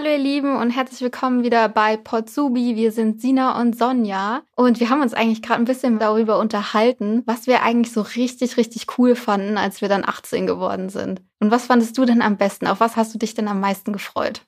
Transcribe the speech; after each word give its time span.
Hallo 0.00 0.12
ihr 0.12 0.18
Lieben 0.18 0.56
und 0.56 0.70
herzlich 0.70 1.02
willkommen 1.02 1.44
wieder 1.44 1.68
bei 1.68 1.98
Potsubi. 1.98 2.74
Wir 2.74 2.90
sind 2.90 3.20
Sina 3.20 3.60
und 3.60 3.76
Sonja 3.76 4.40
und 4.56 4.80
wir 4.80 4.88
haben 4.88 5.02
uns 5.02 5.12
eigentlich 5.12 5.42
gerade 5.42 5.60
ein 5.60 5.66
bisschen 5.66 5.98
darüber 5.98 6.38
unterhalten, 6.38 7.22
was 7.26 7.46
wir 7.46 7.62
eigentlich 7.62 7.92
so 7.92 8.00
richtig, 8.00 8.56
richtig 8.56 8.86
cool 8.96 9.14
fanden, 9.14 9.58
als 9.58 9.82
wir 9.82 9.90
dann 9.90 10.06
18 10.06 10.46
geworden 10.46 10.88
sind. 10.88 11.20
Und 11.38 11.50
was 11.50 11.66
fandest 11.66 11.98
du 11.98 12.06
denn 12.06 12.22
am 12.22 12.38
besten? 12.38 12.66
Auf 12.66 12.80
was 12.80 12.96
hast 12.96 13.12
du 13.12 13.18
dich 13.18 13.34
denn 13.34 13.46
am 13.46 13.60
meisten 13.60 13.92
gefreut? 13.92 14.40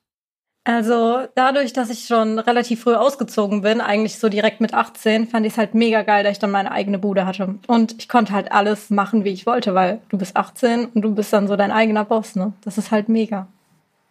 Also 0.63 1.27
dadurch, 1.35 1.71
dass 1.71 1.91
ich 1.91 2.07
schon 2.07 2.39
relativ 2.39 2.81
früh 2.81 2.95
ausgezogen 2.95 3.61
bin, 3.61 3.79
eigentlich 3.79 4.17
so 4.17 4.29
direkt 4.29 4.59
mit 4.59 4.73
18, 4.73 5.27
fand 5.27 5.45
ich 5.45 5.53
es 5.53 5.59
halt 5.59 5.75
mega 5.75 6.01
geil, 6.01 6.23
dass 6.23 6.31
ich 6.31 6.39
dann 6.39 6.49
meine 6.49 6.71
eigene 6.71 6.97
Bude 6.97 7.27
hatte. 7.27 7.59
Und 7.67 7.93
ich 7.99 8.09
konnte 8.09 8.33
halt 8.33 8.51
alles 8.51 8.89
machen, 8.89 9.23
wie 9.23 9.29
ich 9.29 9.45
wollte, 9.45 9.75
weil 9.75 10.01
du 10.09 10.17
bist 10.17 10.35
18 10.35 10.85
und 10.85 11.03
du 11.03 11.13
bist 11.13 11.31
dann 11.31 11.47
so 11.47 11.55
dein 11.55 11.71
eigener 11.71 12.05
Boss, 12.05 12.35
ne? 12.35 12.53
Das 12.63 12.79
ist 12.79 12.89
halt 12.89 13.07
mega. 13.07 13.49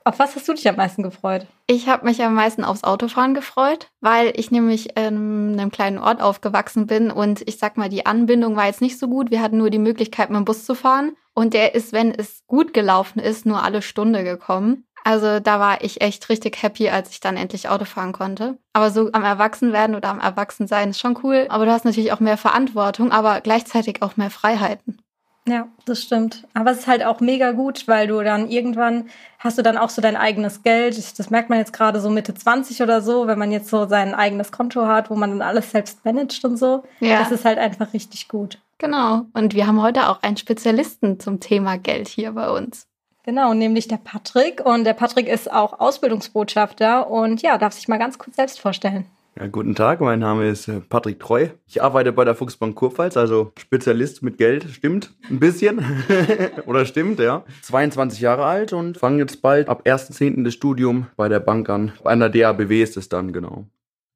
Auf 0.05 0.19
was 0.19 0.35
hast 0.35 0.49
du 0.49 0.53
dich 0.53 0.69
am 0.69 0.77
meisten 0.77 1.03
gefreut? 1.03 1.47
Ich 1.67 1.89
habe 1.89 2.05
mich 2.05 2.23
am 2.23 2.35
meisten 2.35 2.65
aufs 2.65 2.85
Autofahren 2.85 3.35
gefreut, 3.35 3.89
weil 4.01 4.33
ich 4.37 4.51
nämlich 4.51 4.97
in 4.97 5.59
einem 5.59 5.71
kleinen 5.71 5.99
Ort 5.99 6.21
aufgewachsen 6.21 6.87
bin 6.87 7.11
und 7.11 7.47
ich 7.47 7.59
sag 7.59 7.77
mal, 7.77 7.89
die 7.89 8.07
Anbindung 8.07 8.57
war 8.57 8.67
jetzt 8.67 8.81
nicht 8.81 8.99
so 8.99 9.09
gut. 9.09 9.31
Wir 9.31 9.41
hatten 9.41 9.59
nur 9.59 9.71
die 9.71 9.79
Möglichkeit, 9.79 10.31
mit 10.31 10.39
dem 10.39 10.45
Bus 10.45 10.65
zu 10.65 10.75
fahren 10.75 11.13
und 11.35 11.55
der 11.55 11.75
ist, 11.75 11.93
wenn 11.93 12.13
es 12.13 12.43
gut 12.47 12.75
gelaufen 12.75 13.21
ist, 13.21 13.47
nur 13.47 13.63
alle 13.63 13.83
Stunde 13.83 14.25
gekommen. 14.25 14.85
Also 15.05 15.41
da 15.41 15.59
war 15.59 15.83
ich 15.83 16.01
echt 16.01 16.29
richtig 16.29 16.63
happy, 16.63 16.89
als 16.89 17.11
ich 17.11 17.21
dann 17.21 17.37
endlich 17.37 17.69
Auto 17.69 17.85
fahren 17.85 18.13
konnte. 18.13 18.59
Aber 18.73 18.91
so 18.91 19.11
am 19.13 19.25
Erwachsenwerden 19.25 19.97
oder 19.97 20.11
am 20.11 20.21
Erwachsensein 20.21 20.91
ist 20.91 21.01
schon 21.01 21.19
cool. 21.25 21.47
Aber 21.49 21.65
du 21.65 21.73
hast 21.73 21.85
natürlich 21.85 22.13
auch 22.13 22.21
mehr 22.21 22.37
Verantwortung, 22.37 23.11
aber 23.11 23.41
gleichzeitig 23.41 24.03
auch 24.03 24.17
mehr 24.17 24.31
Freiheiten. 24.31 25.02
Ja, 25.47 25.67
das 25.87 26.01
stimmt. 26.03 26.47
Aber 26.55 26.71
es 26.71 26.81
ist 26.81 26.87
halt 26.87 27.05
auch 27.05 27.21
mega 27.21 27.51
gut, 27.51 27.89
weil 27.89 28.07
du 28.07 28.23
dann 28.23 28.49
irgendwann 28.49 29.09
hast 29.41 29.59
du 29.59 29.63
dann 29.63 29.77
auch 29.77 29.91
so 29.91 30.01
dein 30.01 30.17
eigenes 30.17 30.63
Geld. 30.63 31.19
Das 31.19 31.31
merkt 31.31 31.51
man 31.51 31.59
jetzt 31.59 31.73
gerade 31.73 32.01
so 32.01 32.11
Mitte 32.11 32.33
20 32.33 32.81
oder 32.81 33.03
so, 33.03 33.27
wenn 33.27 33.39
man 33.39 33.51
jetzt 33.51 33.69
so 33.69 33.87
sein 33.89 34.15
eigenes 34.15 34.53
Konto 34.53 34.87
hat, 34.87 35.11
wo 35.11 35.17
man 35.17 35.31
dann 35.31 35.43
alles 35.43 35.73
selbst 35.73 36.05
managt 36.05 36.45
und 36.45 36.57
so. 36.57 36.85
Ja. 37.01 37.19
Das 37.19 37.33
ist 37.33 37.45
halt 37.45 37.59
einfach 37.59 37.93
richtig 37.93 38.29
gut. 38.29 38.59
Genau. 38.79 39.27
Und 39.33 39.55
wir 39.55 39.67
haben 39.67 39.83
heute 39.83 40.09
auch 40.09 40.23
einen 40.23 40.37
Spezialisten 40.37 41.19
zum 41.19 41.41
Thema 41.41 41.77
Geld 41.77 42.09
hier 42.09 42.33
bei 42.33 42.49
uns. 42.51 42.87
Genau, 43.25 43.55
nämlich 43.55 43.89
der 43.89 43.99
Patrick. 43.99 44.65
Und 44.65 44.85
der 44.85 44.95
Patrick 44.95 45.27
ist 45.27 45.51
auch 45.53 45.81
Ausbildungsbotschafter 45.81 47.09
und 47.11 47.43
ja, 47.43 47.59
darf 47.59 47.73
sich 47.73 47.89
mal 47.89 47.99
ganz 47.99 48.19
kurz 48.19 48.37
selbst 48.37 48.61
vorstellen. 48.61 49.07
Ja, 49.35 49.47
guten 49.47 49.75
Tag, 49.75 50.03
mein 50.03 50.19
Name 50.19 50.47
ist 50.47 50.69
äh, 50.69 50.81
Patrick 50.81 51.19
Treu. 51.19 51.49
Ich 51.67 51.83
arbeite 51.83 52.13
bei 52.13 52.23
der 52.25 52.35
Fuchsbank 52.35 52.77
Kurpfalz, 52.77 53.17
also 53.17 53.53
Spezialist 53.59 54.23
mit 54.23 54.37
Geld. 54.37 54.65
Stimmt 54.71 55.15
ein 55.31 55.41
bisschen. 55.41 55.83
Oder 56.67 56.85
stimmt, 56.85 57.19
ja. 57.19 57.43
22 57.63 58.21
Jahre 58.21 58.45
alt 58.45 58.75
und 58.75 58.99
fange 58.99 59.21
jetzt 59.21 59.41
bald 59.41 59.71
ab 59.71 59.87
1.10. 59.87 60.45
das 60.45 60.53
Studium 60.53 61.07
bei 61.17 61.31
der 61.31 61.41
Bank 61.41 61.71
an. 61.71 61.93
Bei 62.05 62.11
einer 62.11 62.29
DABW 62.29 62.83
ist 62.83 62.99
es 62.99 63.09
dann, 63.09 63.33
genau. 63.33 63.65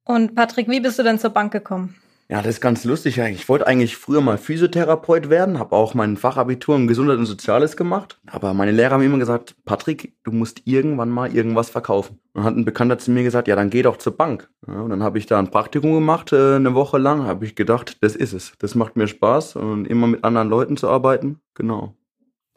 Und 0.05 0.35
Patrick, 0.35 0.69
wie 0.69 0.81
bist 0.81 0.99
du 0.99 1.03
denn 1.03 1.19
zur 1.19 1.31
Bank 1.31 1.51
gekommen? 1.51 1.95
Ja, 2.29 2.39
das 2.43 2.57
ist 2.57 2.61
ganz 2.61 2.83
lustig. 2.85 3.19
Ich 3.19 3.49
wollte 3.49 3.69
eigentlich 3.69 3.97
früher 3.97 4.21
mal 4.21 4.37
Physiotherapeut 4.37 5.31
werden, 5.31 5.61
habe 5.61 5.77
auch 5.77 5.95
mein 5.95 6.17
Fachabitur 6.17 6.75
in 6.75 6.89
Gesundheit 6.89 7.19
und 7.19 7.27
Soziales 7.27 7.77
gemacht. 7.77 8.21
Aber 8.27 8.53
meine 8.53 8.73
Lehrer 8.73 8.95
haben 8.95 9.03
immer 9.03 9.19
gesagt, 9.19 9.55
Patrick, 9.65 10.13
du 10.25 10.33
musst 10.33 10.63
irgendwann 10.65 11.09
mal 11.09 11.33
irgendwas 11.33 11.71
verkaufen. 11.71 12.19
Und 12.33 12.43
hat 12.43 12.57
ein 12.57 12.65
Bekannter 12.65 12.99
zu 12.99 13.13
mir 13.13 13.23
gesagt, 13.23 13.47
ja, 13.47 13.55
dann 13.55 13.71
geh 13.71 13.83
doch 13.83 13.97
zur 13.97 14.17
Bank. 14.17 14.51
Ja, 14.67 14.81
und 14.81 14.91
dann 14.91 15.05
habe 15.05 15.19
ich 15.19 15.27
da 15.27 15.39
ein 15.39 15.53
Praktikum 15.53 15.95
gemacht, 15.95 16.33
äh, 16.33 16.57
eine 16.57 16.75
Woche 16.75 16.99
lang. 16.99 17.23
Habe 17.25 17.45
ich 17.45 17.55
gedacht, 17.55 17.99
das 18.01 18.17
ist 18.17 18.33
es. 18.33 18.55
Das 18.59 18.75
macht 18.75 18.97
mir 18.97 19.07
Spaß 19.07 19.55
und 19.55 19.87
immer 19.87 20.09
mit 20.09 20.25
anderen 20.25 20.49
Leuten 20.49 20.77
zu 20.77 20.89
arbeiten. 20.89 21.39
Genau. 21.55 21.95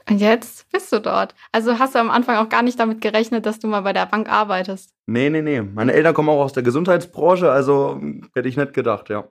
Und 0.09 0.19
jetzt 0.19 0.67
bist 0.71 0.91
du 0.91 0.99
dort. 0.99 1.35
Also 1.51 1.77
hast 1.77 1.93
du 1.93 1.99
am 1.99 2.09
Anfang 2.09 2.37
auch 2.37 2.49
gar 2.49 2.63
nicht 2.63 2.79
damit 2.79 3.01
gerechnet, 3.01 3.45
dass 3.45 3.59
du 3.59 3.67
mal 3.67 3.81
bei 3.81 3.93
der 3.93 4.07
Bank 4.07 4.27
arbeitest? 4.27 4.95
Nee, 5.05 5.29
nee, 5.29 5.43
nee. 5.43 5.61
Meine 5.61 5.93
Eltern 5.93 6.15
kommen 6.15 6.29
auch 6.29 6.43
aus 6.43 6.53
der 6.53 6.63
Gesundheitsbranche, 6.63 7.51
also 7.51 8.01
hätte 8.33 8.49
ich 8.49 8.57
nicht 8.57 8.73
gedacht, 8.73 9.09
ja. 9.09 9.25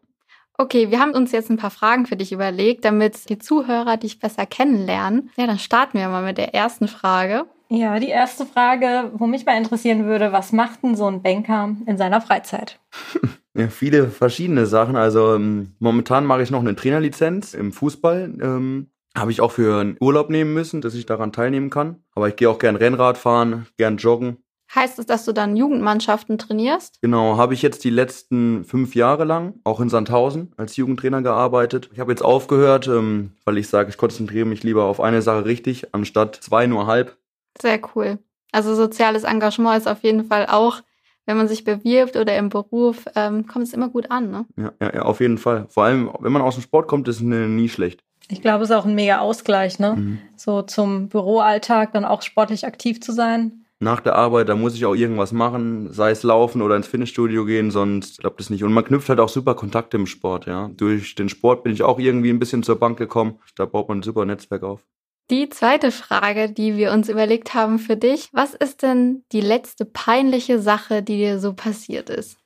Okay, 0.60 0.90
wir 0.90 0.98
haben 0.98 1.12
uns 1.12 1.30
jetzt 1.30 1.50
ein 1.50 1.56
paar 1.56 1.70
Fragen 1.70 2.04
für 2.04 2.16
dich 2.16 2.32
überlegt, 2.32 2.84
damit 2.84 3.28
die 3.30 3.38
Zuhörer 3.38 3.96
dich 3.96 4.18
besser 4.18 4.44
kennenlernen. 4.44 5.30
Ja, 5.36 5.46
dann 5.46 5.60
starten 5.60 5.98
wir 5.98 6.08
mal 6.08 6.24
mit 6.24 6.36
der 6.36 6.52
ersten 6.52 6.88
Frage. 6.88 7.44
Ja, 7.68 8.00
die 8.00 8.08
erste 8.08 8.44
Frage, 8.44 9.12
wo 9.14 9.28
mich 9.28 9.46
mal 9.46 9.56
interessieren 9.56 10.06
würde, 10.06 10.32
was 10.32 10.52
macht 10.52 10.82
denn 10.82 10.96
so 10.96 11.06
ein 11.06 11.22
Banker 11.22 11.76
in 11.86 11.96
seiner 11.96 12.20
Freizeit? 12.20 12.78
Ja, 13.54 13.66
viele 13.66 14.08
verschiedene 14.08 14.66
Sachen. 14.66 14.94
Also 14.94 15.34
ähm, 15.34 15.74
momentan 15.80 16.24
mache 16.24 16.42
ich 16.42 16.52
noch 16.52 16.60
eine 16.60 16.76
Trainerlizenz 16.76 17.54
im 17.54 17.72
Fußball. 17.72 18.32
Ähm, 18.40 18.90
habe 19.16 19.32
ich 19.32 19.40
auch 19.40 19.50
für 19.50 19.80
einen 19.80 19.96
Urlaub 20.00 20.30
nehmen 20.30 20.54
müssen, 20.54 20.80
dass 20.80 20.94
ich 20.94 21.06
daran 21.06 21.32
teilnehmen 21.32 21.68
kann. 21.68 22.04
Aber 22.14 22.28
ich 22.28 22.36
gehe 22.36 22.48
auch 22.48 22.60
gern 22.60 22.76
Rennrad 22.76 23.18
fahren, 23.18 23.66
gern 23.76 23.96
joggen. 23.96 24.36
Heißt 24.74 24.98
es, 24.98 25.06
dass 25.06 25.24
du 25.24 25.32
dann 25.32 25.56
Jugendmannschaften 25.56 26.36
trainierst? 26.36 27.00
Genau, 27.00 27.38
habe 27.38 27.54
ich 27.54 27.62
jetzt 27.62 27.84
die 27.84 27.90
letzten 27.90 28.64
fünf 28.64 28.94
Jahre 28.94 29.24
lang 29.24 29.54
auch 29.64 29.80
in 29.80 29.88
Sandhausen 29.88 30.52
als 30.58 30.76
Jugendtrainer 30.76 31.22
gearbeitet. 31.22 31.88
Ich 31.92 32.00
habe 32.00 32.12
jetzt 32.12 32.22
aufgehört, 32.22 32.86
ähm, 32.86 33.32
weil 33.46 33.56
ich 33.56 33.68
sage, 33.68 33.88
ich 33.88 33.96
konzentriere 33.96 34.44
mich 34.44 34.62
lieber 34.62 34.84
auf 34.84 35.00
eine 35.00 35.22
Sache 35.22 35.46
richtig, 35.46 35.94
anstatt 35.94 36.36
zwei 36.36 36.66
nur 36.66 36.86
halb. 36.86 37.16
Sehr 37.60 37.80
cool. 37.94 38.18
Also 38.52 38.74
soziales 38.74 39.24
Engagement 39.24 39.78
ist 39.78 39.88
auf 39.88 40.02
jeden 40.02 40.24
Fall 40.24 40.46
auch, 40.46 40.82
wenn 41.24 41.38
man 41.38 41.48
sich 41.48 41.64
bewirbt 41.64 42.16
oder 42.16 42.36
im 42.36 42.50
Beruf, 42.50 43.04
ähm, 43.14 43.46
kommt 43.46 43.66
es 43.66 43.72
immer 43.72 43.88
gut 43.88 44.10
an, 44.10 44.30
ne? 44.30 44.46
Ja, 44.56 44.72
ja, 44.80 44.94
ja, 44.96 45.02
auf 45.02 45.20
jeden 45.20 45.38
Fall. 45.38 45.66
Vor 45.68 45.84
allem, 45.84 46.10
wenn 46.20 46.32
man 46.32 46.42
aus 46.42 46.54
dem 46.54 46.62
Sport 46.62 46.88
kommt, 46.88 47.08
ist 47.08 47.16
es 47.16 47.22
nie 47.22 47.68
schlecht. 47.68 48.02
Ich 48.30 48.42
glaube, 48.42 48.64
es 48.64 48.70
ist 48.70 48.76
auch 48.76 48.86
ein 48.86 48.94
mega 48.94 49.18
Ausgleich, 49.18 49.78
ne? 49.78 49.96
Mhm. 49.96 50.18
So 50.36 50.62
zum 50.62 51.08
Büroalltag 51.08 51.92
dann 51.92 52.04
auch 52.04 52.20
sportlich 52.20 52.66
aktiv 52.66 53.00
zu 53.00 53.12
sein 53.12 53.64
nach 53.80 54.00
der 54.00 54.16
Arbeit, 54.16 54.48
da 54.48 54.56
muss 54.56 54.74
ich 54.74 54.84
auch 54.86 54.94
irgendwas 54.94 55.32
machen, 55.32 55.92
sei 55.92 56.10
es 56.10 56.22
laufen 56.22 56.62
oder 56.62 56.76
ins 56.76 56.88
Fitnessstudio 56.88 57.44
gehen, 57.44 57.70
sonst 57.70 58.20
klappt 58.20 58.40
es 58.40 58.50
nicht. 58.50 58.64
Und 58.64 58.72
man 58.72 58.84
knüpft 58.84 59.08
halt 59.08 59.20
auch 59.20 59.28
super 59.28 59.54
Kontakte 59.54 59.96
im 59.96 60.06
Sport, 60.06 60.46
ja. 60.46 60.68
Durch 60.76 61.14
den 61.14 61.28
Sport 61.28 61.62
bin 61.62 61.72
ich 61.72 61.82
auch 61.82 61.98
irgendwie 61.98 62.30
ein 62.30 62.40
bisschen 62.40 62.62
zur 62.62 62.76
Bank 62.76 62.98
gekommen. 62.98 63.38
Da 63.54 63.66
baut 63.66 63.88
man 63.88 63.98
ein 63.98 64.02
super 64.02 64.24
Netzwerk 64.24 64.62
auf. 64.62 64.84
Die 65.30 65.50
zweite 65.50 65.90
Frage, 65.90 66.50
die 66.50 66.76
wir 66.76 66.90
uns 66.90 67.10
überlegt 67.10 67.52
haben 67.52 67.78
für 67.78 67.96
dich, 67.96 68.30
was 68.32 68.54
ist 68.54 68.82
denn 68.82 69.24
die 69.30 69.42
letzte 69.42 69.84
peinliche 69.84 70.58
Sache, 70.58 71.02
die 71.02 71.18
dir 71.18 71.38
so 71.38 71.52
passiert 71.52 72.08
ist? 72.08 72.37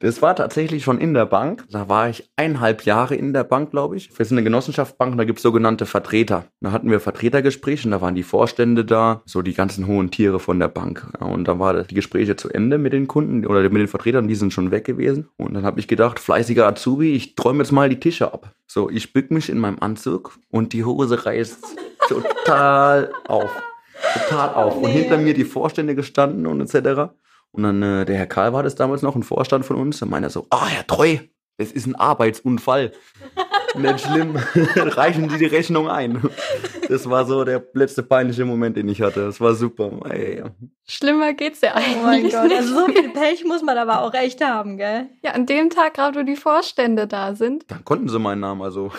Das 0.00 0.22
war 0.22 0.36
tatsächlich 0.36 0.84
schon 0.84 0.98
in 0.98 1.14
der 1.14 1.26
Bank. 1.26 1.64
Da 1.70 1.88
war 1.88 2.08
ich 2.08 2.30
eineinhalb 2.36 2.84
Jahre 2.84 3.14
in 3.14 3.32
der 3.32 3.44
Bank, 3.44 3.70
glaube 3.70 3.96
ich. 3.96 4.16
Wir 4.16 4.24
sind 4.24 4.36
eine 4.36 4.44
Genossenschaftsbank 4.44 5.12
und 5.12 5.18
da 5.18 5.24
gibt 5.24 5.38
es 5.38 5.42
sogenannte 5.42 5.86
Vertreter. 5.86 6.44
Da 6.60 6.72
hatten 6.72 6.90
wir 6.90 7.00
Vertretergespräche 7.00 7.88
und 7.88 7.92
da 7.92 8.00
waren 8.00 8.14
die 8.14 8.22
Vorstände 8.22 8.84
da, 8.84 9.22
so 9.24 9.42
die 9.42 9.54
ganzen 9.54 9.86
hohen 9.86 10.10
Tiere 10.10 10.38
von 10.38 10.58
der 10.58 10.68
Bank. 10.68 11.06
Und 11.20 11.48
dann 11.48 11.58
war 11.58 11.82
die 11.82 11.94
Gespräche 11.94 12.36
zu 12.36 12.48
Ende 12.48 12.78
mit 12.78 12.92
den 12.92 13.08
Kunden 13.08 13.46
oder 13.46 13.62
mit 13.62 13.80
den 13.80 13.88
Vertretern, 13.88 14.28
die 14.28 14.34
sind 14.34 14.52
schon 14.52 14.70
weg 14.70 14.84
gewesen. 14.84 15.28
Und 15.36 15.54
dann 15.54 15.64
habe 15.64 15.80
ich 15.80 15.88
gedacht, 15.88 16.20
fleißiger 16.20 16.66
Azubi, 16.66 17.14
ich 17.14 17.34
träume 17.34 17.62
jetzt 17.62 17.72
mal 17.72 17.88
die 17.88 18.00
Tische 18.00 18.32
ab. 18.32 18.52
So, 18.66 18.90
ich 18.90 19.12
bück 19.12 19.30
mich 19.30 19.48
in 19.48 19.58
meinem 19.58 19.78
Anzug 19.80 20.38
und 20.50 20.72
die 20.72 20.84
Hose 20.84 21.26
reißt 21.26 21.64
total 22.08 23.10
auf. 23.26 23.50
Total 24.14 24.54
auf. 24.54 24.76
Und 24.76 24.90
hinter 24.90 25.18
mir 25.18 25.34
die 25.34 25.44
Vorstände 25.44 25.94
gestanden 25.94 26.46
und 26.46 26.60
etc. 26.60 27.12
Und 27.52 27.62
dann, 27.62 27.82
äh, 27.82 28.04
der 28.04 28.16
Herr 28.16 28.26
Karl 28.26 28.52
war 28.52 28.62
das 28.62 28.74
damals 28.74 29.02
noch, 29.02 29.16
ein 29.16 29.22
Vorstand 29.22 29.64
von 29.64 29.76
uns, 29.76 29.98
dann 29.98 30.10
meinte 30.10 30.28
er 30.28 30.30
so, 30.30 30.46
ah, 30.50 30.66
Herr 30.66 30.86
Treu, 30.86 31.18
das 31.56 31.72
ist 31.72 31.86
ein 31.86 31.96
Arbeitsunfall. 31.96 32.92
Nicht 33.76 34.00
schlimm. 34.00 34.36
Reichen 34.76 35.28
Sie 35.28 35.38
die 35.38 35.46
Rechnung 35.46 35.88
ein. 35.88 36.22
Das 36.88 37.08
war 37.08 37.26
so 37.26 37.44
der 37.44 37.62
letzte 37.74 38.02
peinliche 38.02 38.44
Moment, 38.44 38.76
den 38.76 38.88
ich 38.88 39.02
hatte. 39.02 39.26
Das 39.26 39.40
war 39.40 39.54
super. 39.54 39.90
Ey. 40.08 40.42
Schlimmer 40.86 41.34
geht's 41.34 41.60
ja 41.60 41.74
eigentlich. 41.74 41.96
Oh 41.98 42.02
mein 42.02 42.22
Gott, 42.30 42.52
also 42.56 42.74
so 42.74 42.86
viel 42.86 43.10
Pech 43.10 43.44
muss 43.44 43.62
man 43.62 43.76
aber 43.76 44.02
auch 44.02 44.14
echt 44.14 44.42
haben, 44.42 44.78
gell? 44.78 45.08
Ja, 45.22 45.32
an 45.32 45.44
dem 45.44 45.68
Tag, 45.68 45.94
gerade 45.94 46.18
wo 46.18 46.22
die 46.22 46.36
Vorstände 46.36 47.06
da 47.06 47.34
sind. 47.34 47.70
Dann 47.70 47.84
konnten 47.84 48.08
sie 48.08 48.18
meinen 48.18 48.40
Namen 48.40 48.62
also. 48.62 48.90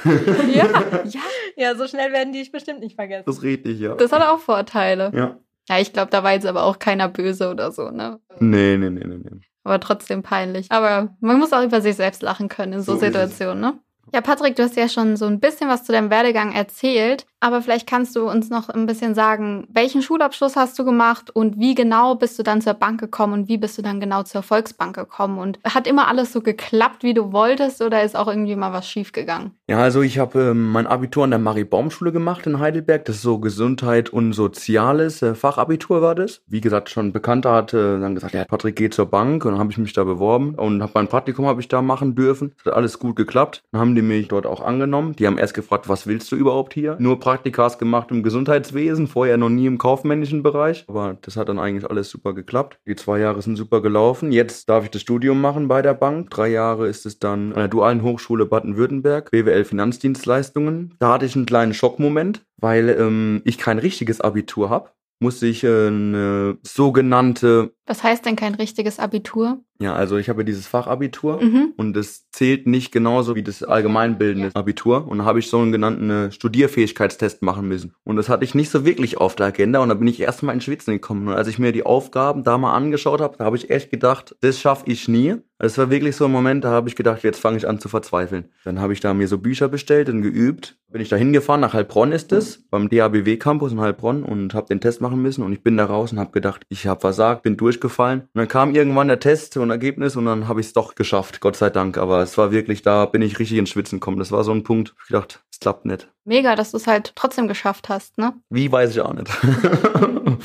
Ja, 0.53 0.65
ja. 1.05 1.19
Ja, 1.55 1.75
so 1.75 1.87
schnell 1.87 2.11
werden 2.11 2.31
die 2.31 2.41
ich 2.41 2.51
bestimmt 2.51 2.81
nicht 2.81 2.95
vergessen. 2.95 3.23
Das 3.25 3.37
ist 3.37 3.43
richtig, 3.43 3.79
ja. 3.79 3.95
Das 3.95 4.11
hat 4.11 4.21
auch 4.21 4.39
Vorteile. 4.39 5.11
Ja. 5.15 5.39
Ja, 5.69 5.79
ich 5.79 5.93
glaube, 5.93 6.09
da 6.09 6.23
war 6.23 6.33
jetzt 6.33 6.47
aber 6.47 6.63
auch 6.63 6.79
keiner 6.79 7.07
böse 7.07 7.49
oder 7.49 7.71
so, 7.71 7.91
ne? 7.91 8.19
Nee, 8.39 8.77
nee, 8.77 8.89
nee, 8.89 9.05
nee, 9.05 9.17
nee. 9.23 9.39
Aber 9.63 9.79
trotzdem 9.79 10.23
peinlich. 10.23 10.65
Aber 10.71 11.15
man 11.19 11.37
muss 11.37 11.53
auch 11.53 11.63
über 11.63 11.79
sich 11.81 11.95
selbst 11.95 12.23
lachen 12.23 12.49
können 12.49 12.73
in 12.73 12.81
so, 12.81 12.93
so 12.93 12.99
Situationen, 12.99 13.61
ne? 13.61 13.79
Ja, 14.11 14.21
Patrick, 14.21 14.55
du 14.55 14.63
hast 14.63 14.75
ja 14.75 14.89
schon 14.89 15.15
so 15.17 15.25
ein 15.25 15.39
bisschen 15.39 15.69
was 15.69 15.83
zu 15.83 15.91
deinem 15.91 16.09
Werdegang 16.09 16.51
erzählt, 16.53 17.27
aber 17.39 17.61
vielleicht 17.61 17.87
kannst 17.87 18.15
du 18.15 18.29
uns 18.29 18.49
noch 18.49 18.69
ein 18.69 18.85
bisschen 18.85 19.15
sagen, 19.15 19.67
welchen 19.71 20.01
Schulabschluss 20.01 20.55
hast 20.55 20.77
du 20.77 20.85
gemacht 20.85 21.29
und 21.33 21.59
wie 21.59 21.75
genau 21.75 22.15
bist 22.15 22.37
du 22.37 22.43
dann 22.43 22.61
zur 22.61 22.73
Bank 22.73 22.99
gekommen 22.99 23.33
und 23.33 23.47
wie 23.47 23.57
bist 23.57 23.77
du 23.77 23.81
dann 23.81 23.99
genau 23.99 24.23
zur 24.23 24.43
Volksbank 24.43 24.95
gekommen 24.95 25.39
und 25.39 25.59
hat 25.63 25.87
immer 25.87 26.07
alles 26.07 26.33
so 26.33 26.41
geklappt, 26.41 27.03
wie 27.03 27.13
du 27.13 27.31
wolltest 27.31 27.81
oder 27.81 28.03
ist 28.03 28.15
auch 28.15 28.27
irgendwie 28.27 28.55
mal 28.55 28.73
was 28.73 28.87
schiefgegangen? 28.87 29.51
Ja, 29.67 29.79
also 29.79 30.01
ich 30.01 30.19
habe 30.19 30.49
äh, 30.49 30.53
mein 30.53 30.87
Abitur 30.87 31.23
an 31.23 31.29
der 31.29 31.39
Marie-Baum-Schule 31.39 32.11
gemacht 32.11 32.45
in 32.45 32.59
Heidelberg, 32.59 33.05
das 33.05 33.17
ist 33.17 33.21
so 33.21 33.39
Gesundheit 33.39 34.09
und 34.09 34.33
Soziales, 34.33 35.21
äh, 35.21 35.35
Fachabitur 35.35 36.01
war 36.01 36.15
das. 36.15 36.41
Wie 36.47 36.61
gesagt, 36.61 36.89
schon 36.89 37.07
ein 37.07 37.13
Bekannter 37.13 37.53
hat 37.53 37.73
äh, 37.73 37.99
dann 37.99 38.15
gesagt, 38.15 38.33
ja, 38.33 38.45
Patrick 38.45 38.75
geht 38.75 38.93
zur 38.93 39.05
Bank 39.05 39.45
und 39.45 39.51
dann 39.53 39.59
habe 39.59 39.71
ich 39.71 39.77
mich 39.77 39.93
da 39.93 40.03
beworben 40.03 40.55
und 40.55 40.81
habe 40.81 40.91
mein 40.95 41.07
Praktikum 41.07 41.45
habe 41.45 41.61
ich 41.61 41.67
da 41.67 41.81
machen 41.81 42.15
dürfen. 42.15 42.53
Das 42.57 42.71
hat 42.71 42.73
alles 42.73 42.99
gut 42.99 43.15
geklappt. 43.15 43.63
Dann 43.71 43.81
haben 43.81 43.95
die 43.95 44.01
mich 44.01 44.27
dort 44.27 44.45
auch 44.45 44.61
angenommen. 44.61 45.15
Die 45.15 45.27
haben 45.27 45.37
erst 45.37 45.53
gefragt, 45.53 45.87
was 45.87 46.07
willst 46.07 46.31
du 46.31 46.35
überhaupt 46.35 46.73
hier? 46.73 46.97
Nur 46.99 47.19
Praktikas 47.29 47.77
gemacht 47.77 48.09
im 48.09 48.23
Gesundheitswesen, 48.23 49.05
vorher 49.05 49.37
noch 49.37 49.49
nie 49.49 49.67
im 49.67 49.77
kaufmännischen 49.77 50.41
Bereich. 50.41 50.83
Aber 50.87 51.15
das 51.21 51.37
hat 51.37 51.47
dann 51.47 51.59
eigentlich 51.59 51.87
alles 51.87 52.09
super 52.09 52.33
geklappt. 52.33 52.79
Die 52.87 52.95
zwei 52.95 53.19
Jahre 53.19 53.39
sind 53.43 53.55
super 53.55 53.83
gelaufen. 53.83 54.31
Jetzt 54.31 54.67
darf 54.67 54.83
ich 54.83 54.89
das 54.89 55.03
Studium 55.03 55.39
machen 55.39 55.67
bei 55.67 55.83
der 55.83 55.93
Bank. 55.93 56.31
Drei 56.31 56.47
Jahre 56.47 56.87
ist 56.87 57.05
es 57.05 57.19
dann 57.19 57.53
an 57.53 57.59
der 57.59 57.67
Dualen 57.67 58.01
Hochschule 58.01 58.47
Baden-Württemberg, 58.47 59.29
BWL 59.29 59.63
Finanzdienstleistungen. 59.63 60.95
Da 60.97 61.13
hatte 61.13 61.27
ich 61.27 61.35
einen 61.35 61.45
kleinen 61.45 61.75
Schockmoment, 61.75 62.47
weil 62.57 62.89
ähm, 62.89 63.43
ich 63.45 63.59
kein 63.59 63.77
richtiges 63.77 64.21
Abitur 64.21 64.71
habe 64.71 64.89
musste 65.21 65.47
ich 65.47 65.65
eine 65.65 66.57
sogenannte. 66.63 67.73
Was 67.85 68.03
heißt 68.03 68.25
denn 68.25 68.37
kein 68.37 68.55
richtiges 68.55 68.99
Abitur? 68.99 69.61
Ja, 69.81 69.93
also 69.93 70.17
ich 70.17 70.27
habe 70.27 70.43
dieses 70.43 70.67
Fachabitur 70.67 71.41
mhm. 71.41 71.73
und 71.77 71.95
es 71.95 72.29
zählt 72.31 72.67
nicht 72.67 72.91
genauso 72.91 73.35
wie 73.35 73.43
das 73.43 73.63
allgemeinbildende 73.63 74.51
Abitur. 74.53 75.07
Und 75.07 75.19
da 75.19 75.25
habe 75.25 75.39
ich 75.39 75.49
so 75.49 75.59
einen 75.59 75.71
genannten 75.71 76.09
äh, 76.09 76.31
Studierfähigkeitstest 76.33 77.41
machen 77.41 77.65
müssen. 77.65 77.93
Und 78.03 78.17
das 78.17 78.27
hatte 78.27 78.43
ich 78.43 78.53
nicht 78.55 78.71
so 78.71 78.83
wirklich 78.83 79.17
auf 79.17 79.35
der 79.35 79.47
Agenda 79.47 79.79
und 79.79 79.87
da 79.87 79.95
bin 79.95 80.07
ich 80.07 80.19
erstmal 80.19 80.53
in 80.53 80.59
Schwitzen 80.59 80.93
gekommen. 80.93 81.29
Und 81.29 81.33
als 81.33 81.47
ich 81.47 81.59
mir 81.59 81.71
die 81.71 81.85
Aufgaben 81.85 82.43
da 82.43 82.57
mal 82.57 82.73
angeschaut 82.73 83.21
habe, 83.21 83.37
da 83.37 83.45
habe 83.45 83.55
ich 83.55 83.69
echt 83.69 83.89
gedacht, 83.89 84.35
das 84.41 84.59
schaffe 84.59 84.83
ich 84.87 85.07
nie. 85.07 85.37
Es 85.61 85.77
war 85.77 85.89
wirklich 85.89 86.15
so 86.15 86.23
ein 86.25 86.31
Moment, 86.31 86.63
da 86.63 86.69
habe 86.69 86.87
ich 86.87 86.95
gedacht, 86.95 87.21
jetzt 87.23 87.39
fange 87.39 87.57
ich 87.57 87.67
an 87.67 87.79
zu 87.79 87.89
verzweifeln. 87.89 88.45
Dann 88.63 88.79
habe 88.79 88.93
ich 88.93 89.01
da 89.01 89.13
mir 89.13 89.27
so 89.27 89.37
Bücher 89.37 89.67
bestellt 89.67 90.07
und 90.07 90.21
geübt. 90.21 90.77
Bin 90.87 91.01
ich 91.01 91.09
da 91.09 91.17
hingefahren, 91.17 91.59
nach 91.59 91.73
Heilbronn 91.73 92.13
ist 92.13 92.31
es, 92.31 92.65
beim 92.69 92.89
DABW 92.89 93.35
Campus 93.37 93.73
in 93.73 93.81
Heilbronn 93.81 94.23
und 94.23 94.53
habe 94.53 94.67
den 94.67 94.79
Test 94.79 95.01
machen 95.01 95.21
müssen 95.21 95.43
und 95.43 95.51
ich 95.51 95.61
bin 95.61 95.75
da 95.75 95.85
raus 95.85 96.13
und 96.13 96.19
habe 96.19 96.31
gedacht, 96.31 96.63
ich 96.69 96.87
habe 96.87 97.01
versagt, 97.01 97.43
bin 97.43 97.57
durchgefallen. 97.57 98.21
Und 98.21 98.29
dann 98.35 98.47
kam 98.47 98.73
irgendwann 98.73 99.09
der 99.09 99.19
Test 99.19 99.57
und 99.57 99.68
Ergebnis 99.71 100.15
und 100.15 100.25
dann 100.25 100.47
habe 100.47 100.59
ich 100.61 100.67
es 100.67 100.73
doch 100.73 100.95
geschafft, 100.95 101.41
Gott 101.41 101.55
sei 101.55 101.69
Dank. 101.69 101.97
Aber 101.97 102.21
es 102.21 102.37
war 102.37 102.51
wirklich, 102.51 102.81
da 102.81 103.05
bin 103.05 103.21
ich 103.21 103.39
richtig 103.39 103.57
ins 103.57 103.69
Schwitzen 103.69 103.99
gekommen. 103.99 104.19
Das 104.19 104.31
war 104.31 104.43
so 104.43 104.51
ein 104.51 104.63
Punkt, 104.63 104.95
ich 105.03 105.11
dachte, 105.11 105.39
es 105.51 105.59
klappt 105.59 105.85
nicht. 105.85 106.07
Mega, 106.25 106.55
dass 106.55 106.71
du 106.71 106.77
es 106.77 106.87
halt 106.87 107.13
trotzdem 107.15 107.47
geschafft 107.47 107.89
hast, 107.89 108.17
ne? 108.17 108.33
Wie, 108.49 108.71
weiß 108.71 108.91
ich 108.91 109.01
auch 109.01 109.13
nicht. 109.13 109.29